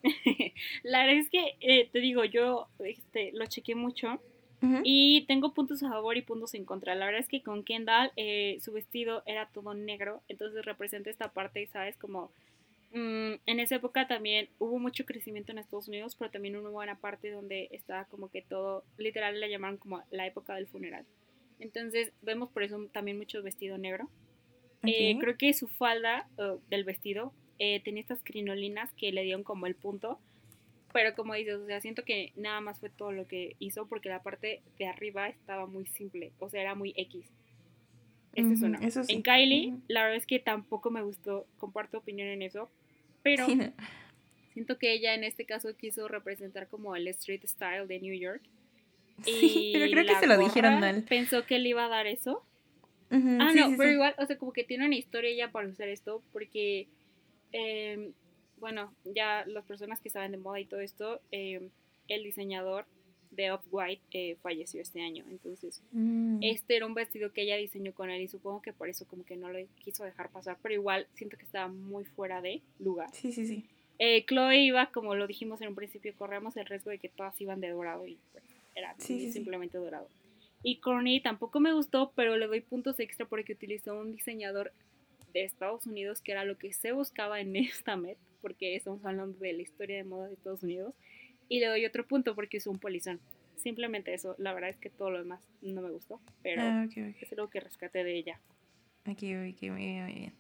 la 0.83 1.05
verdad 1.05 1.17
es 1.17 1.31
que, 1.31 1.57
eh, 1.61 1.89
te 1.93 1.99
digo, 2.01 2.25
yo 2.25 2.69
este, 2.79 3.33
lo 3.33 3.47
chequé 3.47 3.75
mucho 3.75 4.21
y 4.83 5.25
tengo 5.29 5.55
puntos 5.55 5.83
a 5.85 5.91
favor 5.91 6.17
y 6.17 6.23
puntos 6.23 6.55
en 6.55 6.65
contra. 6.65 6.97
La 6.97 7.07
verdad 7.07 7.21
es 7.21 7.29
que 7.29 7.41
con 7.43 7.63
Kendall 7.63 8.11
eh, 8.17 8.59
su 8.61 8.73
vestido 8.73 9.23
era 9.25 9.49
todo 9.51 9.75
negro, 9.75 10.23
entonces 10.29 10.65
representa 10.65 11.09
esta 11.09 11.33
parte, 11.33 11.65
¿sabes? 11.69 11.97
Como 11.97 12.33
mm, 12.93 13.35
en 13.47 13.61
esa 13.61 13.77
época 13.77 14.09
también 14.09 14.49
hubo 14.59 14.81
mucho 14.81 15.05
crecimiento 15.05 15.53
en 15.53 15.59
Estados 15.59 15.87
Unidos, 15.87 16.17
pero 16.19 16.33
también 16.33 16.57
una 16.57 16.71
buena 16.71 16.97
parte 16.99 17.31
donde 17.31 17.69
estaba 17.71 18.07
como 18.07 18.29
que 18.29 18.43
todo, 18.43 18.83
literal 18.97 19.39
le 19.39 19.51
llamaron 19.51 19.77
como 19.77 20.03
la 20.11 20.27
época 20.27 20.57
del 20.57 20.67
funeral. 20.67 21.05
Entonces 21.61 22.13
vemos 22.23 22.51
por 22.51 22.65
eso 22.65 22.89
también 22.93 23.19
mucho 23.19 23.43
vestido 23.45 23.79
negro. 23.79 24.11
Eh, 24.83 25.17
creo 25.19 25.37
que 25.37 25.53
su 25.53 25.69
falda 25.69 26.29
del 26.69 26.85
vestido 26.85 27.33
eh, 27.59 27.81
tenía 27.85 28.01
estas 28.01 28.23
crinolinas 28.23 28.93
que 28.95 29.13
le 29.13 29.23
dieron 29.23 29.43
como 29.43 29.67
el 29.67 29.75
punto. 29.75 30.19
Pero 30.93 31.15
como 31.15 31.35
dices, 31.35 31.57
o 31.57 31.67
sea, 31.67 31.81
siento 31.81 32.05
que 32.05 32.33
nada 32.37 32.61
más 32.61 32.81
fue 32.81 32.89
todo 32.89 33.13
lo 33.13 33.27
que 33.27 33.57
hizo 33.59 33.87
porque 33.87 34.09
la 34.09 34.23
parte 34.23 34.63
de 34.79 34.87
arriba 34.87 35.29
estaba 35.29 35.67
muy 35.67 35.87
simple, 35.87 36.33
o 36.39 36.49
sea, 36.49 36.63
era 36.63 36.75
muy 36.75 36.95
X. 36.97 37.27
Es 38.35 38.63
uno. 38.63 38.79
En 39.09 39.23
Kylie, 39.23 39.75
la 39.89 40.03
verdad 40.03 40.17
es 40.17 40.27
que 40.27 40.39
tampoco 40.39 40.91
me 40.91 41.03
gustó, 41.03 41.47
comparto 41.59 41.99
opinión 41.99 42.29
en 42.29 42.43
eso, 42.43 42.71
pero 43.23 43.47
siento 44.53 44.79
que 44.79 44.93
ella 44.93 45.15
en 45.15 45.25
este 45.25 45.45
caso 45.45 45.75
quiso 45.77 46.09
representar 46.09 46.69
como 46.69 46.97
el 46.97 47.09
street 47.09 47.45
style 47.47 47.87
de 47.87 47.99
New 47.99 48.15
York 48.15 48.43
Sí, 49.25 49.71
pero 49.73 49.91
creo 49.91 50.07
que 50.07 50.21
se 50.21 50.27
lo 50.27 50.39
dijeron 50.39 50.81
mal. 50.81 51.03
Pensó 51.09 51.45
que 51.47 51.59
le 51.59 51.71
iba 51.71 51.87
a 51.87 51.89
dar 51.89 52.07
eso. 52.07 52.43
ah, 53.11 53.53
no, 53.55 53.77
pero 53.77 53.91
igual, 53.91 54.15
o 54.19 54.27
sea, 54.27 54.37
como 54.37 54.53
que 54.53 54.65
tiene 54.65 54.87
una 54.87 54.97
historia 54.97 55.35
ya 55.35 55.51
para 55.51 55.69
usar 55.69 55.89
esto, 55.89 56.23
porque, 56.33 56.89
em, 57.57 58.13
bueno, 58.59 58.93
ya 59.05 59.45
las 59.47 59.65
personas 59.65 60.01
que 60.01 60.11
saben 60.11 60.33
de 60.33 60.39
moda 60.39 60.61
y 60.61 60.65
todo 60.65 60.81
esto, 60.81 61.21
em, 61.31 61.71
el 62.09 62.23
diseñador 62.23 62.87
de 63.31 63.51
Off-White 63.51 64.03
eh, 64.13 64.37
falleció 64.43 64.81
este 64.81 65.03
año, 65.03 65.25
entonces 65.31 65.83
mm. 65.93 66.39
este 66.43 66.77
era 66.77 66.87
un 66.87 66.95
vestido 66.95 67.33
que 67.33 67.43
ella 67.43 67.57
diseñó 67.57 67.93
con 67.93 68.09
él 68.09 68.23
y 68.23 68.29
supongo 68.29 68.63
que 68.63 68.73
por 68.73 68.89
eso 68.89 69.07
como 69.07 69.25
que 69.25 69.37
no 69.37 69.51
lo 69.51 69.59
quiso 69.83 70.05
dejar 70.05 70.31
pasar, 70.31 70.57
pero 70.63 70.75
igual 70.75 71.07
siento 71.15 71.37
que 71.37 71.45
estaba 71.45 71.69
muy 71.69 72.05
fuera 72.05 72.41
de 72.41 72.63
lugar. 72.79 73.11
Sí, 73.13 73.33
sí, 73.33 73.47
sí. 73.47 73.65
Eh, 73.99 74.25
Chloe 74.27 74.59
iba, 74.59 74.91
como 74.91 75.15
lo 75.15 75.27
dijimos 75.27 75.61
en 75.61 75.69
un 75.69 75.75
principio, 75.75 76.15
corremos 76.17 76.57
el 76.57 76.67
riesgo 76.67 76.91
de 76.91 76.99
que 76.99 77.09
todas 77.09 77.39
iban 77.41 77.61
de 77.61 77.71
dorado 77.71 78.07
y 78.07 78.19
pues, 78.33 78.45
era 78.75 78.95
simplemente 78.99 79.79
dorado. 79.79 80.09
Y 80.63 80.77
Corny 80.77 81.21
tampoco 81.21 81.61
me 81.61 81.73
gustó, 81.73 82.13
pero 82.15 82.37
le 82.37 82.47
doy 82.47 82.61
puntos 82.61 82.99
extra 83.01 83.27
porque 83.27 83.53
utilizó 83.53 83.99
un 83.99 84.13
diseñador 84.13 84.73
de 85.40 85.45
Estados 85.45 85.87
Unidos, 85.87 86.21
que 86.21 86.33
era 86.33 86.45
lo 86.45 86.59
que 86.59 86.73
se 86.73 86.93
buscaba 86.93 87.40
en 87.40 87.57
esta 87.57 87.97
Met, 87.97 88.19
porque 88.43 88.76
estamos 88.76 89.05
hablando 89.05 89.38
de 89.38 89.52
la 89.52 89.62
historia 89.62 89.97
de 89.97 90.05
moda 90.05 90.28
de 90.28 90.35
Estados 90.35 90.62
Unidos. 90.62 90.95
Y 91.49 91.61
le 91.61 91.66
doy 91.66 91.87
otro 91.87 92.07
punto 92.07 92.35
porque 92.35 92.57
es 92.57 92.66
un 92.66 92.78
polizón. 92.78 93.21
Simplemente 93.57 94.12
eso, 94.12 94.35
la 94.38 94.52
verdad 94.52 94.71
es 94.71 94.76
que 94.76 94.90
todo 94.90 95.11
lo 95.11 95.19
demás 95.19 95.40
no 95.62 95.81
me 95.81 95.90
gustó, 95.90 96.21
pero 96.43 96.62
ah, 96.62 96.87
es 96.95 97.33
algo 97.33 97.49
que 97.49 97.61
rescate 97.61 98.05
de 98.05 98.14
ella. 98.14 98.40
Aquí, 99.05 99.33
aquí, 99.33 99.71
muy 99.71 99.87
bien, 99.87 100.05
muy 100.05 100.14
bien. 100.14 100.33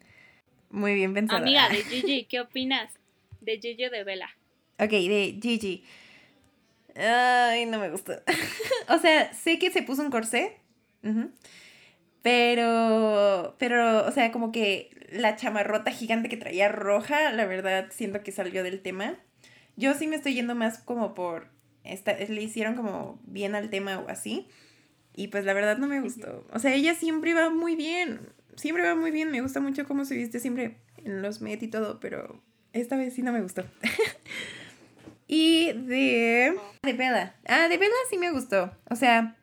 Muy 0.70 0.94
bien 0.94 1.14
pensado. 1.14 1.40
Amiga 1.40 1.68
de 1.68 1.76
Gigi, 1.84 2.24
¿qué 2.24 2.40
opinas 2.40 2.92
de 3.40 3.58
Gigi 3.58 3.88
de 3.88 4.04
Vela? 4.04 4.30
Ok, 4.78 4.90
de 4.90 5.38
Gigi. 5.40 5.84
Ay, 6.96 7.66
no 7.66 7.78
me 7.78 7.90
gusta. 7.90 8.22
o 8.88 8.98
sea, 8.98 9.32
sé 9.32 9.58
que 9.58 9.70
se 9.70 9.82
puso 9.82 10.02
un 10.02 10.10
corsé. 10.10 10.56
Pero, 12.26 13.54
pero, 13.56 14.04
o 14.04 14.10
sea, 14.10 14.32
como 14.32 14.50
que 14.50 14.90
la 15.12 15.36
chamarrota 15.36 15.92
gigante 15.92 16.28
que 16.28 16.36
traía 16.36 16.68
roja, 16.68 17.30
la 17.30 17.46
verdad, 17.46 17.86
siento 17.92 18.24
que 18.24 18.32
salió 18.32 18.64
del 18.64 18.82
tema. 18.82 19.14
Yo 19.76 19.94
sí 19.94 20.08
me 20.08 20.16
estoy 20.16 20.34
yendo 20.34 20.56
más 20.56 20.78
como 20.78 21.14
por, 21.14 21.46
esta, 21.84 22.14
le 22.14 22.42
hicieron 22.42 22.74
como 22.74 23.20
bien 23.26 23.54
al 23.54 23.70
tema 23.70 24.00
o 24.00 24.08
así. 24.08 24.48
Y 25.14 25.28
pues 25.28 25.44
la 25.44 25.52
verdad 25.52 25.78
no 25.78 25.86
me 25.86 26.00
gustó. 26.00 26.44
O 26.52 26.58
sea, 26.58 26.74
ella 26.74 26.96
siempre 26.96 27.32
va 27.32 27.48
muy 27.48 27.76
bien. 27.76 28.18
Siempre 28.56 28.82
va 28.82 28.96
muy 28.96 29.12
bien. 29.12 29.30
Me 29.30 29.40
gusta 29.40 29.60
mucho 29.60 29.86
cómo 29.86 30.04
se 30.04 30.16
viste 30.16 30.40
siempre 30.40 30.78
en 31.04 31.22
los 31.22 31.40
Met 31.40 31.62
y 31.62 31.68
todo, 31.68 32.00
pero 32.00 32.42
esta 32.72 32.96
vez 32.96 33.14
sí 33.14 33.22
no 33.22 33.30
me 33.30 33.40
gustó. 33.40 33.62
Y 35.28 35.72
de... 35.72 36.56
De 36.84 36.92
Bella. 36.92 37.34
Ah, 37.48 37.66
de 37.68 37.78
Bella 37.78 37.92
sí 38.08 38.16
me 38.16 38.30
gustó. 38.30 38.72
O 38.88 38.94
sea, 38.94 39.36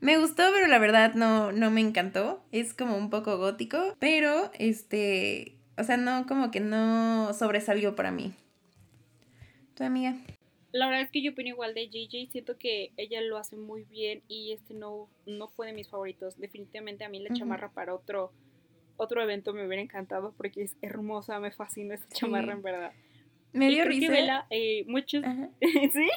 me 0.00 0.18
gustó, 0.18 0.42
pero 0.52 0.66
la 0.66 0.78
verdad 0.78 1.14
no, 1.14 1.52
no 1.52 1.70
me 1.70 1.80
encantó. 1.80 2.44
Es 2.52 2.74
como 2.74 2.96
un 2.96 3.10
poco 3.10 3.38
gótico, 3.38 3.96
pero 3.98 4.50
este... 4.58 5.56
O 5.78 5.84
sea, 5.84 5.96
no, 5.96 6.26
como 6.26 6.50
que 6.50 6.60
no 6.60 7.32
sobresalió 7.34 7.94
para 7.94 8.10
mí. 8.10 8.32
¿Tu 9.74 9.84
amiga? 9.84 10.16
La 10.72 10.86
verdad 10.86 11.02
es 11.02 11.10
que 11.10 11.22
yo 11.22 11.32
opino 11.32 11.50
igual 11.50 11.74
de 11.74 11.88
Gigi. 11.88 12.28
Siento 12.28 12.56
que 12.58 12.92
ella 12.96 13.20
lo 13.20 13.36
hace 13.36 13.56
muy 13.56 13.84
bien 13.84 14.22
y 14.28 14.52
este 14.52 14.74
no, 14.74 15.08
no 15.26 15.48
fue 15.48 15.66
de 15.66 15.72
mis 15.72 15.88
favoritos. 15.88 16.38
Definitivamente 16.38 17.04
a 17.04 17.08
mí 17.08 17.20
la 17.20 17.34
chamarra 17.34 17.70
para 17.70 17.94
otro, 17.94 18.32
otro 18.96 19.22
evento 19.22 19.52
me 19.52 19.66
hubiera 19.66 19.82
encantado 19.82 20.34
porque 20.36 20.62
es 20.62 20.76
hermosa, 20.82 21.40
me 21.40 21.50
fascina 21.50 21.94
esa 21.94 22.08
chamarra 22.08 22.52
en 22.52 22.62
verdad. 22.62 22.92
Me 23.52 23.68
dio 23.68 23.84
risa. 23.84 24.12
Vela, 24.12 24.46
eh, 24.50 24.84
muchos. 24.86 25.24
¿Sí? 25.60 26.08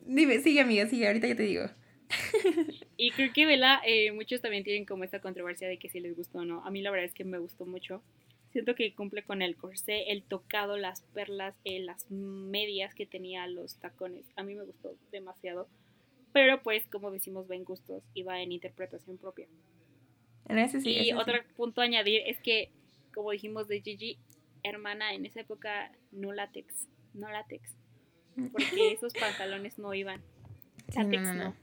Dime, 0.00 0.40
sigue, 0.40 0.60
amiga, 0.60 0.86
sigue, 0.86 1.06
ahorita 1.06 1.28
ya 1.28 1.36
te 1.36 1.42
digo. 1.44 1.64
y 2.96 3.10
creo 3.10 3.32
que 3.32 3.46
Vela, 3.46 3.80
eh, 3.86 4.12
muchos 4.12 4.40
también 4.40 4.64
tienen 4.64 4.84
como 4.84 5.04
esta 5.04 5.20
controversia 5.20 5.68
de 5.68 5.78
que 5.78 5.88
si 5.88 6.00
les 6.00 6.16
gustó 6.16 6.38
o 6.38 6.44
no. 6.44 6.64
A 6.64 6.70
mí 6.70 6.82
la 6.82 6.90
verdad 6.90 7.06
es 7.06 7.14
que 7.14 7.24
me 7.24 7.38
gustó 7.38 7.66
mucho. 7.66 8.02
Siento 8.52 8.74
que 8.74 8.94
cumple 8.94 9.24
con 9.24 9.42
el 9.42 9.56
corsé, 9.56 10.12
el 10.12 10.22
tocado, 10.22 10.76
las 10.76 11.02
perlas, 11.02 11.56
eh, 11.64 11.80
las 11.80 12.10
medias 12.10 12.94
que 12.94 13.06
tenía, 13.06 13.46
los 13.48 13.78
tacones. 13.80 14.26
A 14.36 14.44
mí 14.44 14.54
me 14.54 14.64
gustó 14.64 14.96
demasiado. 15.10 15.68
Pero 16.32 16.62
pues, 16.62 16.86
como 16.86 17.10
decimos, 17.10 17.50
va 17.50 17.56
en 17.56 17.64
gustos 17.64 18.04
y 18.14 18.22
va 18.22 18.40
en 18.40 18.52
interpretación 18.52 19.18
propia. 19.18 19.48
En 20.46 20.58
ese 20.58 20.80
sí. 20.80 20.90
Y 20.90 21.12
otro 21.12 21.34
punto 21.56 21.80
a 21.80 21.84
añadir 21.84 22.22
es 22.26 22.38
que, 22.40 22.70
como 23.12 23.30
dijimos 23.30 23.66
de 23.66 23.80
Gigi, 23.80 24.18
hermana, 24.62 25.14
en 25.14 25.26
esa 25.26 25.40
época 25.40 25.92
no 26.12 26.32
látex, 26.32 26.88
no 27.12 27.30
látex, 27.30 27.70
mm. 28.36 28.46
porque 28.48 28.92
esos 28.92 29.14
pantalones 29.14 29.78
no 29.78 29.94
iban. 29.94 30.22
Látex 30.94 31.22
no, 31.22 31.34
no, 31.34 31.56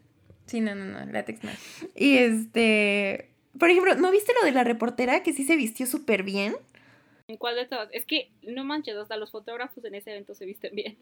Sí, 0.51 0.59
no, 0.59 0.75
no, 0.75 0.83
no, 0.83 1.05
látex 1.09 1.45
no. 1.45 1.51
Y 1.95 2.17
este, 2.17 3.29
por 3.57 3.69
ejemplo, 3.69 3.95
¿no 3.95 4.11
viste 4.11 4.33
lo 4.37 4.45
de 4.45 4.51
la 4.51 4.65
reportera 4.65 5.23
que 5.23 5.31
sí 5.31 5.45
se 5.45 5.55
vistió 5.55 5.85
súper 5.87 6.23
bien? 6.23 6.57
¿En 7.29 7.37
cuál 7.37 7.55
de 7.55 7.65
todas? 7.67 7.87
Es 7.93 8.05
que 8.05 8.29
no 8.43 8.65
manches, 8.65 8.97
hasta 8.97 9.15
los 9.15 9.31
fotógrafos 9.31 9.85
en 9.85 9.95
ese 9.95 10.11
evento 10.11 10.35
se 10.35 10.45
visten 10.45 10.75
bien. 10.75 10.97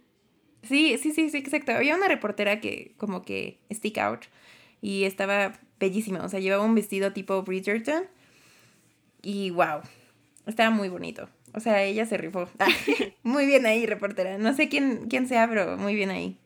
Sí, 0.61 0.99
sí, 0.99 1.11
sí, 1.13 1.31
sí, 1.31 1.37
exacto. 1.39 1.71
Había 1.71 1.95
una 1.95 2.07
reportera 2.07 2.61
que 2.61 2.93
como 2.97 3.23
que 3.23 3.57
stick 3.71 3.97
out 3.97 4.25
y 4.83 5.05
estaba 5.05 5.59
bellísima. 5.79 6.23
O 6.23 6.29
sea, 6.29 6.39
llevaba 6.39 6.63
un 6.63 6.75
vestido 6.75 7.11
tipo 7.11 7.41
Bridgerton 7.41 8.03
y 9.23 9.49
wow, 9.49 9.81
estaba 10.45 10.69
muy 10.69 10.89
bonito. 10.89 11.27
O 11.55 11.59
sea, 11.59 11.81
ella 11.81 12.05
se 12.05 12.17
rifó. 12.17 12.47
muy 13.23 13.47
bien 13.47 13.65
ahí, 13.65 13.87
reportera. 13.87 14.37
No 14.37 14.53
sé 14.53 14.69
quién, 14.69 15.07
quién 15.09 15.27
sea, 15.27 15.49
pero 15.49 15.75
muy 15.75 15.95
bien 15.95 16.11
ahí. 16.11 16.37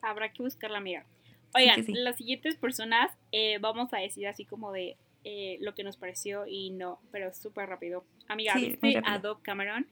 Habrá 0.00 0.32
que 0.32 0.42
buscar 0.42 0.70
la 0.70 0.78
amiga. 0.78 1.04
Oigan, 1.54 1.84
las 1.88 2.16
siguientes 2.16 2.56
personas 2.56 3.10
eh, 3.32 3.58
vamos 3.60 3.92
a 3.92 3.98
decir 3.98 4.26
así 4.26 4.44
como 4.44 4.72
de 4.72 4.96
eh, 5.24 5.58
lo 5.60 5.74
que 5.74 5.84
nos 5.84 5.96
pareció 5.96 6.46
y 6.46 6.70
no, 6.70 7.00
pero 7.10 7.32
súper 7.34 7.68
rápido. 7.68 8.04
Amiga, 8.28 8.54
¿viste 8.54 9.00
a 9.04 9.18
Doc 9.18 9.42
Cameron? 9.42 9.86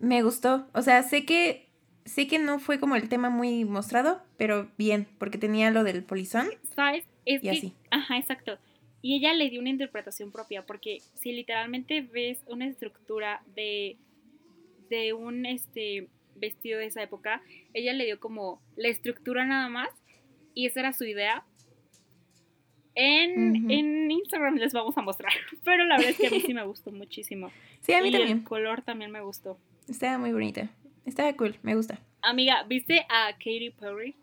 Me 0.00 0.22
gustó. 0.22 0.66
O 0.74 0.82
sea, 0.82 1.02
sé 1.02 1.24
que 1.24 1.68
sé 2.08 2.26
que 2.26 2.38
no 2.38 2.58
fue 2.58 2.80
como 2.80 2.96
el 2.96 3.08
tema 3.08 3.30
muy 3.30 3.64
mostrado, 3.64 4.22
pero 4.36 4.70
bien, 4.76 5.06
porque 5.18 5.38
tenía 5.38 5.70
lo 5.70 5.84
del 5.84 6.02
polizón. 6.02 6.48
¿Sabes? 6.74 7.04
Es 7.24 7.44
y 7.44 7.48
así. 7.50 7.74
Ajá, 7.90 8.18
exacto. 8.18 8.58
Y 9.02 9.16
ella 9.16 9.32
le 9.34 9.50
dio 9.50 9.60
una 9.60 9.70
interpretación 9.70 10.32
propia, 10.32 10.66
porque 10.66 11.02
si 11.14 11.32
literalmente 11.32 12.00
ves 12.00 12.42
una 12.46 12.66
estructura 12.66 13.42
de, 13.54 13.96
de 14.88 15.12
un 15.12 15.46
este, 15.46 16.08
vestido 16.34 16.78
de 16.80 16.86
esa 16.86 17.02
época, 17.02 17.42
ella 17.74 17.92
le 17.92 18.06
dio 18.06 18.18
como 18.18 18.60
la 18.76 18.88
estructura 18.88 19.44
nada 19.44 19.68
más, 19.68 19.90
y 20.58 20.66
esa 20.66 20.80
era 20.80 20.92
su 20.92 21.04
idea. 21.04 21.44
En, 22.96 23.70
en, 23.70 24.10
Instagram 24.10 24.56
les 24.56 24.72
vamos 24.72 24.98
a 24.98 25.02
mostrar. 25.02 25.32
Pero 25.64 25.84
la 25.84 25.98
verdad 25.98 26.10
es 26.10 26.18
que 26.18 26.26
a 26.26 26.30
mí 26.30 26.40
sí 26.40 26.52
me 26.52 26.64
gustó 26.64 26.90
muchísimo. 26.90 27.52
Sí, 27.80 27.92
a 27.92 28.02
mí 28.02 28.08
y 28.08 28.12
también. 28.12 28.38
El 28.38 28.44
color 28.44 28.82
también 28.82 29.12
me 29.12 29.20
gustó. 29.20 29.56
Estaba 29.88 30.18
muy 30.18 30.32
bonita. 30.32 30.68
Estaba 31.06 31.32
cool, 31.34 31.56
me 31.62 31.76
gusta. 31.76 32.00
Amiga, 32.22 32.64
¿viste 32.64 33.06
a 33.08 33.30
Katy 33.34 33.70
Perry? 33.70 34.16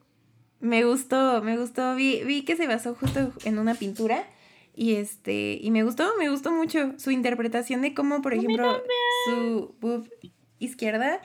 Me 0.60 0.84
gustó, 0.84 1.42
me 1.42 1.58
gustó. 1.58 1.96
Vi, 1.96 2.22
vi 2.26 2.44
que 2.44 2.58
se 2.58 2.68
basó 2.68 2.96
justo 2.96 3.32
en 3.46 3.58
una 3.58 3.74
pintura. 3.74 4.28
Y 4.76 4.96
este, 4.96 5.58
y 5.62 5.72
me 5.72 5.84
gustó, 5.84 6.12
me 6.20 6.30
gustó 6.30 6.52
mucho 6.52 7.00
su 7.00 7.12
interpretación 7.12 7.82
de 7.82 7.94
cómo, 7.94 8.22
por 8.22 8.34
ejemplo, 8.34 8.84
su 9.26 9.74
boob 9.80 10.10
izquierda, 10.60 11.22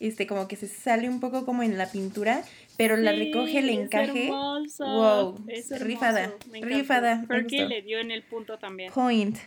este, 0.00 0.26
como 0.26 0.48
que 0.48 0.56
se 0.56 0.68
sale 0.68 1.10
un 1.10 1.20
poco 1.20 1.44
como 1.44 1.62
en 1.62 1.76
la 1.76 1.92
pintura, 1.92 2.42
pero 2.76 2.96
la 2.96 3.12
recoge 3.12 3.58
el 3.58 3.70
encaje. 3.70 4.28
wow, 4.28 5.34
es 5.48 5.80
rifada, 5.80 6.32
rifada. 6.52 7.24
Creo 7.26 7.46
que 7.46 7.66
le 7.66 7.82
dio 7.82 7.98
en 7.98 8.10
el 8.10 8.22
punto 8.22 8.58
también. 8.58 8.92
Point. 8.92 9.38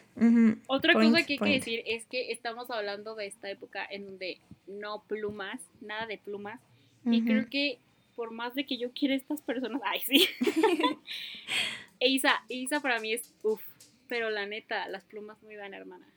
Otra 0.67 0.93
cosa 0.93 1.25
que 1.25 1.33
hay 1.33 1.39
que 1.39 1.51
decir 1.51 1.83
es 1.85 2.05
que 2.05 2.31
estamos 2.31 2.69
hablando 2.69 3.15
de 3.15 3.27
esta 3.27 3.49
época 3.49 3.85
en 3.89 4.05
donde 4.05 4.39
no 4.67 5.03
plumas, 5.07 5.59
nada 5.81 6.05
de 6.05 6.17
plumas, 6.17 6.59
y 7.05 7.23
creo 7.23 7.49
que 7.49 7.79
por 8.15 8.31
más 8.31 8.55
de 8.55 8.65
que 8.65 8.77
yo 8.77 8.91
quiera 8.91 9.15
estas 9.15 9.41
personas, 9.41 9.81
ay 9.85 9.99
sí. 10.01 10.25
Isa, 11.99 12.43
Isa 12.49 12.79
para 12.79 12.99
mí 12.99 13.13
es 13.13 13.33
uff, 13.43 13.61
pero 14.07 14.29
la 14.29 14.45
neta, 14.45 14.87
las 14.87 15.03
plumas 15.03 15.41
muy 15.43 15.55
dan 15.55 15.73
hermana. 15.73 16.07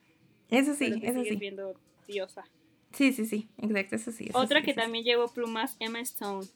Eso 0.51 0.75
sí, 0.75 1.01
eso 1.03 1.23
sí. 1.23 1.37
viendo 1.37 1.75
diosa. 2.07 2.45
Sí, 2.93 3.13
sí, 3.13 3.27
sí, 3.27 3.49
exacto, 3.59 3.97
eso 3.97 4.13
sí. 4.13 4.29
Otra 4.33 4.63
que 4.63 4.75
también 4.75 5.05
llevo 5.05 5.29
plumas, 5.29 5.77
Emma 5.79 6.01
Stone. 6.01 6.47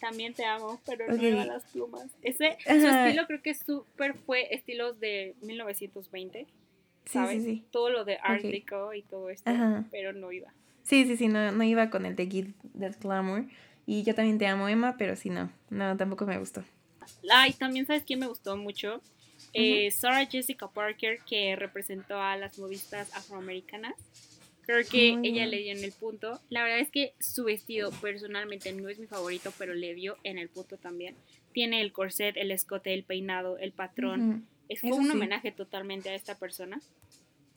También 0.00 0.34
te 0.34 0.44
amo, 0.44 0.80
pero 0.84 1.06
no 1.08 1.16
lleva 1.16 1.46
las 1.46 1.64
plumas. 1.64 2.10
Ese, 2.22 2.58
su 2.64 2.86
estilo 2.86 3.26
creo 3.26 3.40
que 3.42 3.54
súper 3.54 4.14
fue 4.14 4.54
estilos 4.54 5.00
de 5.00 5.34
1920. 5.40 6.46
¿sabes? 7.06 7.36
Sí, 7.36 7.40
sí, 7.40 7.46
sí. 7.46 7.64
Todo 7.70 7.90
lo 7.90 8.04
de 8.04 8.18
Art 8.22 8.42
Deco 8.42 8.94
y 8.94 9.02
todo 9.02 9.30
esto, 9.30 9.50
pero 9.90 10.12
no 10.12 10.32
iba. 10.32 10.52
Sí, 10.82 11.06
sí, 11.06 11.16
sí, 11.16 11.28
no, 11.28 11.52
no 11.52 11.64
iba 11.64 11.90
con 11.90 12.04
el 12.06 12.16
de 12.16 12.26
Give 12.26 12.52
That 12.78 13.00
Glamour. 13.00 13.46
Y 13.86 14.02
yo 14.02 14.14
también 14.14 14.38
te 14.38 14.46
amo, 14.46 14.68
Emma, 14.68 14.96
pero 14.98 15.16
sí, 15.16 15.30
no, 15.30 15.50
no, 15.70 15.96
tampoco 15.96 16.26
me 16.26 16.38
gustó. 16.38 16.64
Ay, 17.30 17.52
también 17.52 17.86
sabes 17.86 18.04
quién 18.04 18.18
me 18.18 18.26
gustó 18.26 18.56
mucho. 18.56 19.00
Eh, 19.52 19.90
Sarah 19.90 20.26
Jessica 20.26 20.68
Parker, 20.68 21.20
que 21.28 21.54
representó 21.56 22.20
a 22.20 22.36
las 22.36 22.58
modistas 22.58 23.14
afroamericanas. 23.14 23.94
Creo 24.66 24.84
que 24.88 25.18
ella 25.22 25.46
le 25.46 25.58
dio 25.58 25.72
en 25.72 25.84
el 25.84 25.92
punto. 25.92 26.40
La 26.48 26.62
verdad 26.62 26.78
es 26.78 26.90
que 26.90 27.14
su 27.20 27.44
vestido 27.44 27.90
personalmente 28.00 28.72
no 28.72 28.88
es 28.88 28.98
mi 28.98 29.06
favorito, 29.06 29.52
pero 29.58 29.74
le 29.74 29.94
dio 29.94 30.16
en 30.24 30.38
el 30.38 30.48
punto 30.48 30.78
también. 30.78 31.16
Tiene 31.52 31.80
el 31.80 31.92
corset, 31.92 32.36
el 32.36 32.50
escote, 32.50 32.94
el 32.94 33.04
peinado, 33.04 33.58
el 33.58 33.72
patrón. 33.72 34.46
Es 34.68 34.80
fue 34.80 34.92
un 34.92 35.10
homenaje 35.10 35.52
totalmente 35.52 36.08
a 36.08 36.14
esta 36.14 36.38
persona. 36.38 36.80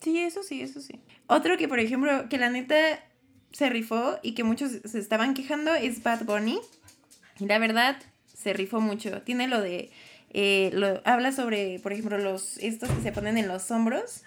Sí, 0.01 0.19
eso 0.19 0.43
sí, 0.43 0.61
eso 0.61 0.81
sí. 0.81 0.99
Otro 1.27 1.57
que, 1.57 1.67
por 1.67 1.79
ejemplo, 1.79 2.27
que 2.29 2.37
la 2.37 2.49
neta 2.49 3.03
se 3.51 3.69
rifó 3.69 4.19
y 4.21 4.33
que 4.33 4.43
muchos 4.43 4.71
se 4.83 4.99
estaban 4.99 5.33
quejando 5.33 5.73
es 5.73 6.03
Bad 6.03 6.25
Bunny. 6.25 6.59
La 7.39 7.57
verdad, 7.57 7.97
se 8.27 8.53
rifó 8.53 8.79
mucho. 8.81 9.21
Tiene 9.21 9.47
lo 9.47 9.61
de. 9.61 9.91
Eh, 10.31 10.69
lo, 10.73 11.01
habla 11.05 11.31
sobre, 11.31 11.79
por 11.79 11.93
ejemplo, 11.93 12.17
los 12.17 12.57
estos 12.57 12.89
que 12.89 13.01
se 13.01 13.11
ponen 13.11 13.37
en 13.37 13.47
los 13.47 13.71
hombros. 13.71 14.23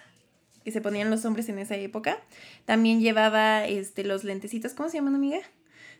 Que 0.63 0.71
se 0.71 0.81
ponían 0.81 1.09
los 1.09 1.25
hombres 1.25 1.49
en 1.49 1.59
esa 1.59 1.75
época. 1.75 2.19
También 2.65 3.01
llevaba 3.01 3.65
este, 3.65 4.03
los 4.03 4.23
lentecitos. 4.23 4.73
¿Cómo 4.73 4.89
se 4.89 4.97
llaman, 4.97 5.15
amiga? 5.15 5.39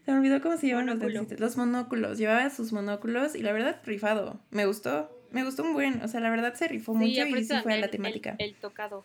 Se 0.05 0.11
me 0.11 0.17
olvidó 0.17 0.41
cómo 0.41 0.57
se 0.57 0.67
llaman 0.67 0.87
los 0.87 0.97
lentecitos. 0.97 1.39
Los 1.39 1.57
monóculos. 1.57 2.17
Llevaba 2.17 2.49
sus 2.49 2.73
monóculos 2.73 3.35
y 3.35 3.41
la 3.41 3.53
verdad, 3.53 3.81
rifado. 3.85 4.39
Me 4.51 4.65
gustó. 4.65 5.09
Me 5.31 5.43
gustó 5.43 5.63
un 5.63 5.73
buen. 5.73 6.01
O 6.03 6.07
sea, 6.07 6.19
la 6.19 6.29
verdad 6.29 6.53
se 6.53 6.67
rifó 6.67 6.93
mucho 6.93 7.25
y 7.25 7.43
sí 7.43 7.55
fue 7.63 7.73
a 7.73 7.77
la 7.77 7.89
temática. 7.89 8.35
El, 8.37 8.53
tocado. 8.55 9.03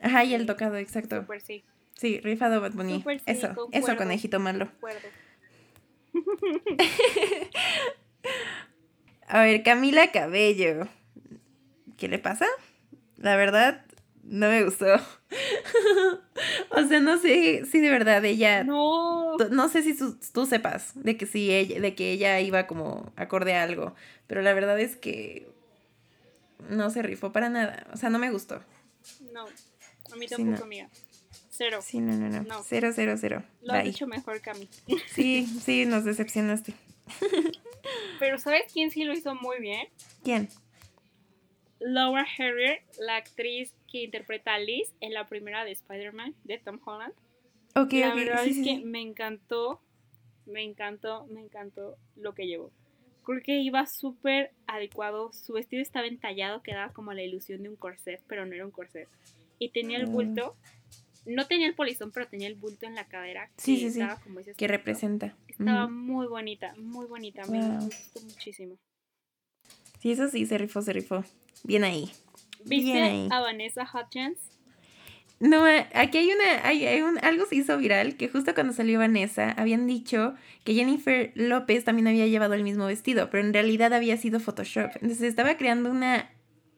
Ajá, 0.00 0.24
y 0.24 0.34
el 0.34 0.46
tocado, 0.46 0.76
exacto. 0.76 1.20
Super 1.20 1.40
sí. 1.40 1.64
Sí, 1.94 2.20
rifado 2.20 2.60
Bad 2.60 2.72
Bunny. 2.72 3.04
eso, 3.26 3.68
eso, 3.72 3.96
conejito 3.96 4.40
malo. 4.40 4.68
A 9.28 9.42
ver, 9.42 9.62
Camila 9.62 10.10
Cabello. 10.10 10.88
¿Qué 11.96 12.08
le 12.08 12.18
pasa? 12.18 12.46
La 13.16 13.36
verdad, 13.36 13.84
no 14.26 14.48
me 14.48 14.64
gustó. 14.64 14.86
o 16.70 16.88
sea, 16.88 17.00
no 17.00 17.18
sé 17.18 17.64
si 17.66 17.80
de 17.80 17.90
verdad 17.90 18.24
ella. 18.24 18.64
No. 18.64 19.36
No 19.50 19.68
sé 19.68 19.82
si 19.82 19.96
tú, 20.32 20.46
sepas 20.46 20.92
de 20.94 21.16
que 21.16 21.26
sí, 21.26 21.50
ella, 21.50 21.80
de 21.80 21.94
que 21.94 22.12
ella 22.12 22.40
iba 22.40 22.66
como 22.66 23.12
acorde 23.16 23.54
a 23.54 23.62
algo. 23.62 23.94
Pero 24.26 24.42
la 24.42 24.54
verdad 24.54 24.80
es 24.80 24.96
que 24.96 25.48
no 26.68 26.90
se 26.90 27.02
rifó 27.02 27.32
para 27.32 27.48
nada. 27.48 27.86
O 27.92 27.96
sea, 27.96 28.10
no 28.10 28.18
me 28.18 28.30
gustó. 28.30 28.62
No, 29.32 29.44
a 30.12 30.16
mí 30.16 30.26
tampoco, 30.26 30.64
amiga. 30.64 30.88
Cero. 31.50 31.80
Sí, 31.82 32.00
no, 32.00 32.12
no, 32.16 32.42
no. 32.42 32.62
Cero, 32.64 32.90
cero, 32.94 33.16
cero. 33.20 33.44
Lo 33.62 33.74
has 33.74 33.84
dicho 33.84 34.06
mejor 34.06 34.40
que 34.40 34.50
a 34.50 34.54
mí. 34.54 34.68
Sí, 35.12 35.46
sí, 35.46 35.86
nos 35.86 36.04
decepcionaste. 36.04 36.74
Pero 38.18 38.38
¿sabes 38.38 38.64
quién 38.72 38.90
sí 38.90 39.04
lo 39.04 39.12
hizo 39.12 39.34
muy 39.34 39.60
bien? 39.60 39.86
¿Quién? 40.24 40.48
Laura 41.86 42.26
Harrier, 42.38 42.82
la 42.98 43.16
actriz 43.16 43.74
que 43.92 44.04
interpreta 44.04 44.54
a 44.54 44.58
Liz 44.58 44.94
en 45.00 45.12
la 45.12 45.26
primera 45.26 45.64
de 45.64 45.72
Spider-Man 45.72 46.34
de 46.44 46.58
Tom 46.58 46.80
Holland. 46.82 47.12
Ok, 47.76 47.92
la 47.92 48.14
verdad 48.14 48.46
es 48.46 48.64
que 48.64 48.80
me 48.82 49.02
encantó, 49.02 49.82
me 50.46 50.62
encantó, 50.62 51.26
me 51.26 51.42
encantó 51.42 51.98
lo 52.16 52.34
que 52.34 52.46
llevó. 52.46 52.72
Creo 53.22 53.42
que 53.42 53.58
iba 53.58 53.84
súper 53.86 54.52
adecuado, 54.66 55.32
su 55.34 55.52
vestido 55.52 55.82
estaba 55.82 56.06
entallado, 56.06 56.62
quedaba 56.62 56.92
como 56.94 57.12
la 57.12 57.22
ilusión 57.22 57.62
de 57.62 57.68
un 57.68 57.76
corset, 57.76 58.22
pero 58.28 58.46
no 58.46 58.54
era 58.54 58.64
un 58.64 58.70
corset. 58.70 59.06
Y 59.58 59.68
tenía 59.68 59.98
el 59.98 60.06
ah. 60.06 60.10
bulto 60.10 60.56
no 61.26 61.46
tenía 61.46 61.66
el 61.66 61.74
polizón, 61.74 62.10
pero 62.12 62.26
tenía 62.26 62.48
el 62.48 62.54
bulto 62.54 62.86
en 62.86 62.94
la 62.94 63.06
cadera. 63.06 63.50
Sí, 63.56 63.78
sí, 63.78 63.90
sí. 63.90 64.00
que 64.56 64.68
representa. 64.68 65.36
Estaba 65.48 65.88
muy 65.88 66.26
bonita, 66.26 66.74
muy 66.76 67.06
bonita. 67.06 67.46
Me 67.46 67.78
gustó 67.78 68.20
muchísimo. 68.20 68.76
Sí, 70.04 70.12
eso 70.12 70.28
sí, 70.28 70.44
se 70.44 70.58
rifó, 70.58 70.82
se 70.82 70.92
rifó. 70.92 71.24
Bien 71.62 71.82
ahí. 71.82 72.10
¿Viste 72.66 73.26
a 73.30 73.40
Vanessa 73.40 73.88
Hudgens? 73.90 74.38
No, 75.40 75.64
aquí 75.94 76.18
hay 76.18 76.30
una, 76.30 76.66
hay, 76.68 76.84
hay, 76.84 77.00
un, 77.00 77.18
algo 77.24 77.46
se 77.46 77.56
hizo 77.56 77.78
viral 77.78 78.18
que 78.18 78.28
justo 78.28 78.52
cuando 78.52 78.74
salió 78.74 78.98
Vanessa 78.98 79.52
habían 79.52 79.86
dicho 79.86 80.34
que 80.62 80.74
Jennifer 80.74 81.32
López 81.34 81.84
también 81.84 82.06
había 82.06 82.26
llevado 82.26 82.52
el 82.52 82.64
mismo 82.64 82.84
vestido, 82.84 83.30
pero 83.30 83.46
en 83.46 83.54
realidad 83.54 83.94
había 83.94 84.18
sido 84.18 84.40
Photoshop. 84.40 84.90
Entonces 84.96 85.22
estaba 85.22 85.56
creando 85.56 85.90
una 85.90 86.30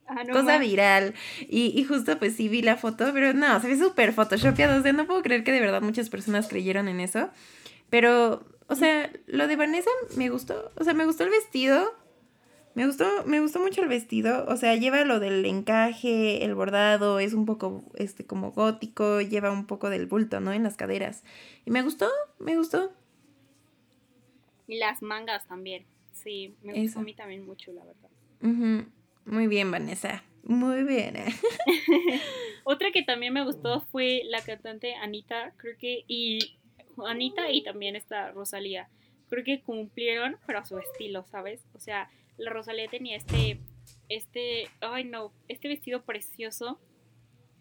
Ah, 0.07 0.23
cosa 0.33 0.59
viral. 0.59 1.15
Y, 1.49 1.83
justo 1.83 2.21
pues 2.21 2.37
sí 2.37 2.49
vi 2.49 2.63
la 2.63 2.77
foto, 2.77 3.11
pero 3.13 3.33
no, 3.33 3.61
se 3.61 3.67
ve 3.67 3.77
súper 3.77 4.13
photoshopeado. 4.13 4.79
O 4.79 4.83
sea, 4.85 4.93
no 4.93 5.09
puedo 5.09 5.21
creer 5.23 5.43
que 5.43 5.51
de 5.51 5.59
verdad 5.59 5.83
muchas 5.83 6.11
personas 6.11 6.47
creyeron 6.47 6.87
en 6.87 7.01
eso. 7.01 7.31
Pero, 7.91 8.47
o 8.69 8.77
sea, 8.77 9.11
lo 9.27 9.49
de 9.49 9.57
Vanessa 9.57 9.91
me 10.17 10.29
gustó. 10.29 10.71
O 10.77 10.85
sea, 10.85 10.95
me 10.95 11.07
gustó 11.07 11.25
el 11.25 11.31
vestido. 11.31 11.93
Me 12.77 12.85
gustó, 12.85 13.07
me 13.25 13.41
gustó 13.41 13.59
mucho 13.59 13.81
el 13.81 13.89
vestido. 13.89 14.45
O 14.49 14.57
sea, 14.59 14.77
lleva 14.77 15.03
lo 15.07 15.19
del 15.19 15.47
encaje, 15.47 16.45
el 16.45 16.55
bordado, 16.55 17.21
es 17.21 17.33
un 17.33 17.47
poco 17.47 17.83
este 17.95 18.27
como 18.27 18.53
gótico, 18.53 19.23
lleva 19.23 19.51
un 19.51 19.67
poco 19.67 19.89
del 19.89 20.05
bulto, 20.05 20.41
¿no? 20.41 20.53
En 20.53 20.63
las 20.63 20.77
caderas. 20.77 21.25
Y 21.65 21.71
me 21.71 21.81
gustó, 21.81 22.07
me 22.39 22.55
gustó. 22.55 22.93
Y 24.69 24.77
las 24.77 25.01
mangas 25.01 25.47
también. 25.47 25.87
Sí, 26.13 26.55
me 26.63 26.75
gustó 26.83 26.99
a 26.99 27.03
mí 27.03 27.15
también 27.15 27.47
mucho, 27.47 27.73
la 27.73 27.83
verdad. 27.83 28.11
Muy 29.25 29.47
bien, 29.47 29.71
Vanessa. 29.71 30.23
Muy 30.43 30.83
bien. 30.83 31.15
Otra 32.65 32.91
que 32.93 33.03
también 33.03 33.33
me 33.33 33.43
gustó 33.43 33.81
fue 33.91 34.21
la 34.27 34.43
cantante 34.43 34.97
Anita, 34.97 35.55
creo 35.57 35.79
que, 35.79 36.05
y 36.09 36.59
Anita 37.07 37.51
y 37.51 37.63
también 37.63 37.97
esta 37.97 38.33
Rosalía. 38.33 38.91
Creo 39.31 39.45
que 39.45 39.63
cumplieron, 39.63 40.37
pero 40.47 40.59
a 40.59 40.67
su 40.67 40.79
estilo, 40.79 41.25
¿sabes? 41.25 41.65
O 41.73 41.81
sea, 41.81 42.11
la 42.37 42.51
Rosalía 42.51 42.89
tenía 42.89 43.17
este, 43.17 43.61
este, 44.09 44.69
ay 44.81 45.05
no, 45.05 45.33
este 45.49 45.69
vestido 45.69 46.05
precioso. 46.05 46.81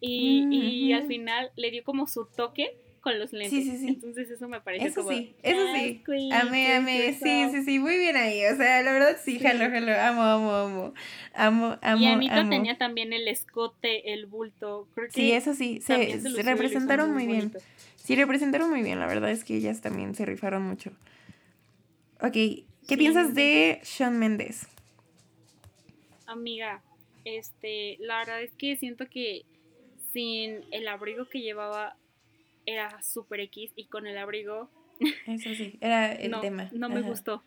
Y, 0.01 0.45
y 0.51 0.93
al 0.93 1.07
final 1.07 1.51
le 1.55 1.71
dio 1.71 1.83
como 1.83 2.05
su 2.05 2.25
toque 2.25 2.77
con 3.05 3.19
los 3.19 3.33
lentes. 3.33 3.51
Sí, 3.51 3.69
sí, 3.69 3.77
sí. 3.77 3.87
Entonces 3.87 4.31
eso 4.31 4.47
me 4.47 4.61
parece 4.61 4.87
eso 4.87 5.03
como... 5.03 5.15
Sí, 5.15 5.35
eso 5.43 5.61
sí, 5.75 6.01
amé, 6.31 6.73
amé, 6.73 7.13
sí, 7.13 7.49
sí, 7.51 7.63
sí, 7.63 7.77
muy 7.77 7.99
bien 7.99 8.15
ahí, 8.15 8.43
o 8.47 8.55
sea, 8.55 8.81
la 8.81 8.91
verdad 8.91 9.17
sí, 9.23 9.37
jalo, 9.37 9.69
jalo, 9.69 9.93
amo, 9.93 10.23
amo, 10.23 10.51
amo, 10.51 10.93
amo, 11.35 11.77
amo, 11.83 12.01
Y 12.01 12.07
Anita 12.07 12.49
tenía 12.49 12.79
también 12.79 13.13
el 13.13 13.27
escote, 13.27 14.11
el 14.11 14.25
bulto, 14.25 14.87
creo 14.95 15.07
que... 15.07 15.13
Sí, 15.13 15.31
eso 15.33 15.53
sí, 15.53 15.81
se, 15.81 16.19
se, 16.19 16.41
representaron 16.41 17.13
muy 17.13 17.27
bien. 17.27 17.51
Sí, 17.95 18.15
representaron 18.15 18.71
muy 18.71 18.81
bien, 18.81 18.99
la 18.99 19.05
verdad 19.05 19.29
es 19.29 19.43
que 19.43 19.55
ellas 19.55 19.81
también 19.81 20.15
se 20.15 20.25
rifaron 20.25 20.63
mucho. 20.63 20.89
Ok, 22.21 22.65
¿qué 22.87 22.97
piensas 22.97 23.33
de 23.35 23.79
Sean 23.83 24.17
Méndez? 24.19 24.67
Amiga, 26.27 26.81
este, 27.23 27.97
la 27.99 28.19
verdad 28.19 28.41
es 28.41 28.51
que 28.53 28.75
siento 28.77 29.07
que 29.07 29.45
sin 30.13 30.63
el 30.71 30.87
abrigo 30.87 31.25
que 31.25 31.41
llevaba 31.41 31.97
era 32.65 33.01
súper 33.01 33.41
X 33.41 33.71
y 33.75 33.85
con 33.85 34.07
el 34.07 34.17
abrigo. 34.17 34.69
Eso 35.27 35.53
sí, 35.55 35.77
era 35.81 36.13
el 36.13 36.31
no, 36.31 36.41
tema. 36.41 36.69
No 36.71 36.89
me 36.89 37.01
gustó. 37.01 37.43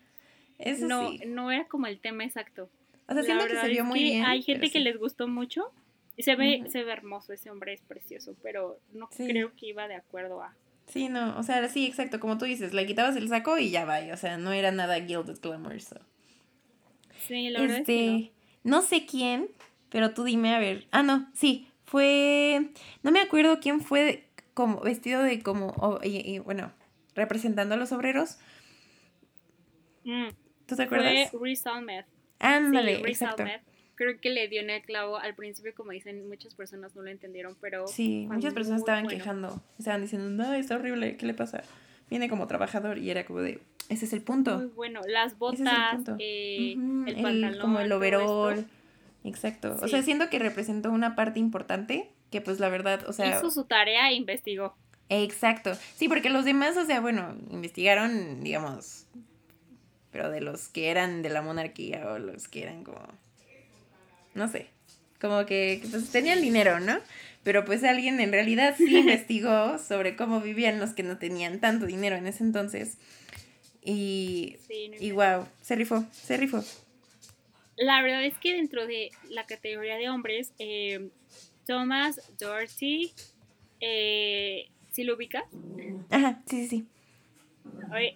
Eso 0.59 0.87
no, 0.87 1.09
sí. 1.09 1.21
No 1.25 1.51
era 1.51 1.65
como 1.65 1.87
el 1.87 1.99
tema 1.99 2.25
exacto. 2.25 2.69
O 3.07 3.13
sea, 3.13 3.23
siento 3.23 3.47
que 3.47 3.55
se 3.55 3.67
vio 3.69 3.83
muy 3.83 4.03
bien. 4.03 4.25
Hay 4.25 4.43
gente 4.43 4.69
que 4.69 4.79
les 4.79 4.97
gustó 4.97 5.27
mucho. 5.27 5.71
Se 6.17 6.35
ve, 6.35 6.65
se 6.67 6.83
ve 6.83 6.91
hermoso, 6.91 7.31
ese 7.31 7.49
hombre 7.49 7.73
es 7.73 7.81
precioso, 7.81 8.35
pero 8.43 8.77
no 8.91 9.07
creo 9.07 9.55
que 9.55 9.67
iba 9.67 9.87
de 9.87 9.95
acuerdo 9.95 10.43
a. 10.43 10.53
Sí, 10.89 11.07
no, 11.07 11.37
o 11.37 11.43
sea, 11.43 11.67
sí, 11.69 11.85
exacto, 11.85 12.19
como 12.19 12.37
tú 12.37 12.45
dices, 12.45 12.73
le 12.73 12.85
quitabas 12.87 13.15
el 13.15 13.29
saco 13.29 13.57
y 13.59 13.69
ya 13.69 13.85
va, 13.85 13.99
o 14.11 14.17
sea, 14.17 14.37
no 14.37 14.51
era 14.51 14.71
nada 14.71 14.95
Gilded 14.95 15.39
Glamour. 15.39 15.79
Sí, 17.27 17.49
la 17.49 17.61
verdad 17.61 17.77
es 17.79 17.85
que 17.85 18.15
este, 18.15 18.31
no. 18.63 18.81
sé 18.81 19.05
quién, 19.05 19.49
pero 19.89 20.13
tú 20.13 20.23
dime, 20.23 20.55
a 20.55 20.59
ver. 20.59 20.87
Ah, 20.91 21.03
no, 21.03 21.29
sí, 21.33 21.69
fue. 21.85 22.71
No 23.03 23.11
me 23.11 23.21
acuerdo 23.21 23.59
quién 23.59 23.81
fue 23.81 24.27
como 24.55 24.81
vestido 24.81 25.21
de 25.21 25.43
como. 25.43 25.99
y, 26.03 26.39
bueno, 26.39 26.71
representando 27.13 27.75
a 27.75 27.77
los 27.77 27.91
obreros. 27.91 28.39
Mm, 30.05 30.29
¿Tú 30.65 30.75
te 30.75 30.83
acuerdas? 30.83 31.29
Fue 31.29 31.53
Ahmed. 31.65 32.05
Ándale, 32.39 32.95
sí, 32.97 33.03
exacto. 33.05 33.43
Creo 33.99 34.17
que 34.21 34.29
le 34.29 34.47
dio 34.47 34.61
en 34.61 34.69
el 34.69 34.81
clavo 34.81 35.17
al 35.17 35.35
principio, 35.35 35.73
como 35.75 35.91
dicen, 35.91 36.25
muchas 36.29 36.55
personas 36.55 36.95
no 36.95 37.01
lo 37.01 37.09
entendieron, 37.09 37.57
pero. 37.59 37.85
Sí, 37.85 38.27
muchas 38.31 38.53
personas 38.53 38.79
estaban 38.79 39.07
quejando. 39.07 39.61
Estaban 39.77 40.01
diciendo, 40.01 40.29
no, 40.29 40.53
está 40.53 40.75
horrible, 40.75 41.17
¿qué 41.17 41.25
le 41.25 41.33
pasa? 41.33 41.63
Viene 42.09 42.29
como 42.29 42.47
trabajador 42.47 42.97
y 42.97 43.11
era 43.11 43.25
como 43.25 43.41
de, 43.41 43.59
ese 43.89 44.05
es 44.05 44.13
el 44.13 44.21
punto. 44.21 44.57
Muy 44.57 44.67
bueno, 44.67 45.01
las 45.05 45.37
botas, 45.37 45.99
eh, 46.17 46.75
el, 47.07 47.21
pantalón. 47.21 47.59
como 47.59 47.81
el 47.81 47.91
overall. 47.91 48.65
Exacto. 49.25 49.77
O 49.81 49.87
sea, 49.89 50.01
siento 50.01 50.29
que 50.29 50.39
representó 50.39 50.91
una 50.91 51.17
parte 51.17 51.41
importante 51.41 52.09
que 52.31 52.39
pues 52.39 52.61
la 52.61 52.69
verdad, 52.69 53.05
o 53.05 53.11
sea... 53.11 53.37
Hizo 53.37 53.51
su 53.51 53.65
tarea 53.65 54.11
e 54.11 54.13
investigó. 54.13 54.77
Exacto. 55.09 55.73
Sí, 55.95 56.07
porque 56.07 56.29
los 56.29 56.45
demás, 56.45 56.77
o 56.77 56.85
sea, 56.85 57.01
bueno, 57.01 57.35
investigaron, 57.51 58.45
digamos, 58.45 59.07
pero 60.09 60.29
de 60.29 60.39
los 60.39 60.69
que 60.69 60.89
eran 60.89 61.21
de 61.21 61.29
la 61.31 61.41
monarquía 61.41 62.09
o 62.11 62.17
los 62.17 62.47
que 62.47 62.63
eran 62.63 62.85
como, 62.85 63.01
no 64.33 64.47
sé, 64.47 64.67
como 65.19 65.45
que 65.45 65.81
pues, 65.89 66.11
tenían 66.11 66.41
dinero, 66.41 66.79
¿no? 66.79 66.99
Pero 67.43 67.65
pues 67.65 67.83
alguien 67.83 68.19
en 68.19 68.31
realidad 68.31 68.75
sí 68.77 68.97
investigó 68.97 69.77
sobre 69.79 70.15
cómo 70.15 70.41
vivían 70.41 70.79
los 70.79 70.91
que 70.91 71.03
no 71.03 71.17
tenían 71.17 71.59
tanto 71.59 71.85
dinero 71.85 72.15
en 72.15 72.27
ese 72.27 72.43
entonces. 72.43 72.97
Y, 73.81 74.57
y 74.99 75.11
wow, 75.11 75.47
se 75.61 75.75
rifó, 75.75 76.05
se 76.11 76.37
rifó. 76.37 76.63
La 77.77 78.01
verdad 78.01 78.25
es 78.25 78.37
que 78.37 78.53
dentro 78.53 78.85
de 78.85 79.09
la 79.29 79.45
categoría 79.45 79.95
de 79.95 80.09
hombres, 80.09 80.51
eh, 80.59 81.09
Thomas 81.65 82.19
Doherty, 82.37 83.13
eh, 83.79 84.67
¿sí 84.91 85.03
lo 85.03 85.15
ubica? 85.15 85.45
Ajá, 86.09 86.41
sí, 86.45 86.63
sí, 86.63 86.67
sí. 86.67 86.87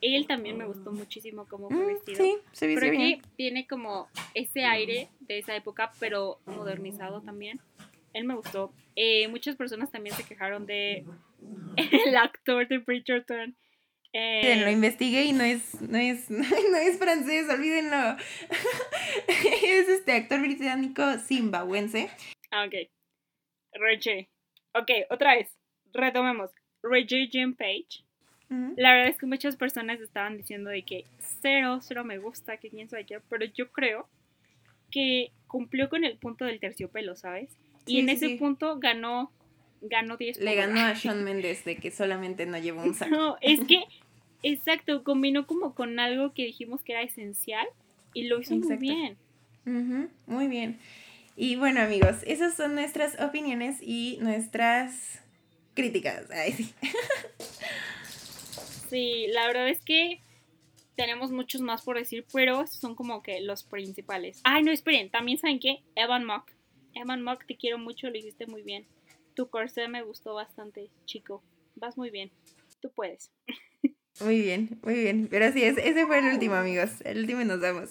Él 0.02 0.28
también 0.28 0.58
me 0.58 0.66
gustó 0.66 0.92
muchísimo 0.92 1.46
cómo 1.48 1.70
fue 1.70 1.84
mm, 1.84 1.88
vestido. 1.88 2.24
Sí, 2.24 2.38
se 2.52 2.68
viste 2.68 2.90
bien. 2.92 3.22
tiene 3.36 3.68
como 3.68 4.08
ese 4.34 4.66
aire 4.66 5.10
de 5.22 5.40
esa 5.40 5.56
época, 5.56 5.92
pero 6.00 6.40
modernizado 6.46 7.22
también. 7.22 7.60
Él 8.14 8.26
me 8.26 8.36
gustó. 8.36 8.72
Eh, 8.96 9.28
muchas 9.28 9.56
personas 9.56 9.92
también 9.92 10.16
se 10.16 10.24
quejaron 10.24 10.66
de 10.66 11.06
el 12.06 12.16
actor 12.16 12.68
de 12.68 12.78
Bridgerton. 12.78 13.56
Eh, 14.16 14.62
lo 14.64 14.70
investigué 14.70 15.24
y 15.24 15.34
no 15.34 15.44
es, 15.44 15.82
no 15.82 15.98
es, 15.98 16.30
no 16.30 16.78
es 16.78 17.00
francés, 17.00 17.50
olvídenlo. 17.50 18.16
es 19.28 19.90
este 19.90 20.12
actor 20.14 20.40
británico 20.40 21.18
zimbabuense. 21.18 22.10
Ah, 22.52 22.66
ok. 22.66 22.90
Reggie. 23.74 24.30
Ok, 24.76 24.92
otra 25.10 25.36
vez. 25.36 25.58
Retomemos. 25.94 26.52
Reggie 26.84 27.28
Jim 27.32 27.56
Page 27.56 28.03
la 28.76 28.94
verdad 28.94 29.10
es 29.10 29.18
que 29.18 29.26
muchas 29.26 29.56
personas 29.56 30.00
estaban 30.02 30.38
diciendo 30.38 30.70
de 30.70 30.84
que 30.84 31.06
cero, 31.42 31.80
cero 31.82 32.04
me 32.04 32.18
gusta, 32.18 32.58
que 32.58 32.70
quién 32.70 32.90
sabe 32.90 33.06
qué, 33.06 33.20
pero 33.30 33.46
yo 33.46 33.72
creo 33.72 34.08
que 34.92 35.32
cumplió 35.48 35.90
con 35.90 36.04
el 36.04 36.18
punto 36.18 36.46
del 36.46 36.60
terciopelo, 36.60 37.16
¿sabes? 37.16 37.50
y 37.86 38.00
en 38.00 38.10
ese 38.10 38.38
punto 38.38 38.80
ganó, 38.80 39.32
ganó 39.82 40.18
10 40.18 40.38
Le 40.38 40.56
ganó 40.56 40.80
a 40.80 40.96
Sean 40.96 41.24
Mendes 41.24 41.66
de 41.66 41.76
que 41.78 41.92
solamente 41.92 42.46
no 42.46 42.58
llevó 42.58 42.84
un 42.84 42.94
saco. 42.94 43.12
No, 43.12 43.38
es 43.42 43.62
que, 43.62 43.84
exacto, 44.44 45.04
combinó 45.04 45.46
como 45.48 45.74
con 45.76 46.00
algo 46.00 46.34
que 46.34 46.46
dijimos 46.46 46.82
que 46.84 46.94
era 46.94 47.02
esencial 47.02 47.68
y 48.14 48.28
lo 48.28 48.40
hizo 48.40 48.56
muy 48.56 48.78
bien. 48.78 49.18
muy 50.28 50.48
bien. 50.48 50.80
Y 51.36 51.56
bueno, 51.56 51.82
amigos, 51.82 52.18
esas 52.28 52.54
son 52.54 52.76
nuestras 52.76 53.20
opiniones 53.20 53.80
y 53.82 54.20
nuestras 54.22 55.20
críticas. 55.74 56.30
Ay, 56.32 56.52
sí. 56.54 56.74
Sí, 58.94 59.26
la 59.32 59.48
verdad 59.48 59.70
es 59.70 59.82
que 59.82 60.22
tenemos 60.96 61.32
muchos 61.32 61.62
más 61.62 61.82
por 61.82 61.98
decir, 61.98 62.28
pero 62.32 62.68
son 62.68 62.94
como 62.94 63.24
que 63.24 63.42
los 63.42 63.64
principales. 63.64 64.40
Ay, 64.44 64.62
no, 64.62 64.72
esperen, 64.72 65.10
también 65.10 65.40
saben 65.40 65.60
que 65.60 65.80
Evan 65.96 66.26
Mock. 66.26 66.52
Evan 66.94 67.24
Mock, 67.24 67.44
te 67.48 67.58
quiero 67.58 67.80
mucho, 67.80 68.12
lo 68.12 68.18
hiciste 68.20 68.46
muy 68.46 68.62
bien. 68.62 68.86
Tu 69.34 69.50
corsé 69.50 69.88
me 69.88 70.04
gustó 70.04 70.36
bastante, 70.36 70.92
chico. 71.06 71.42
Vas 71.74 71.98
muy 71.98 72.12
bien. 72.12 72.30
Tú 72.82 72.92
puedes. 72.92 73.32
Muy 74.20 74.42
bien, 74.42 74.80
muy 74.84 74.94
bien. 74.94 75.28
Pero 75.28 75.52
sí, 75.52 75.64
ese 75.64 76.06
fue 76.06 76.20
el 76.20 76.26
último, 76.26 76.54
amigos. 76.54 77.02
El 77.04 77.22
último 77.22 77.42
y 77.42 77.46
nos 77.46 77.60
vamos. 77.60 77.90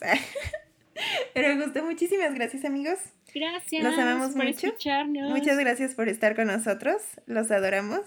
Pero 1.35 1.49
me 1.57 1.65
gustó. 1.65 1.83
Muchísimas 1.83 2.33
gracias, 2.33 2.65
amigos. 2.65 3.01
Gracias. 3.35 3.83
Los 3.83 3.99
amamos 3.99 4.37
mucho. 4.37 4.73
Muchas 5.31 5.59
gracias 5.59 5.97
por 5.97 6.09
estar 6.09 6.37
con 6.37 6.47
nosotros. 6.47 7.03
Los 7.27 7.51
adoramos. 7.51 8.03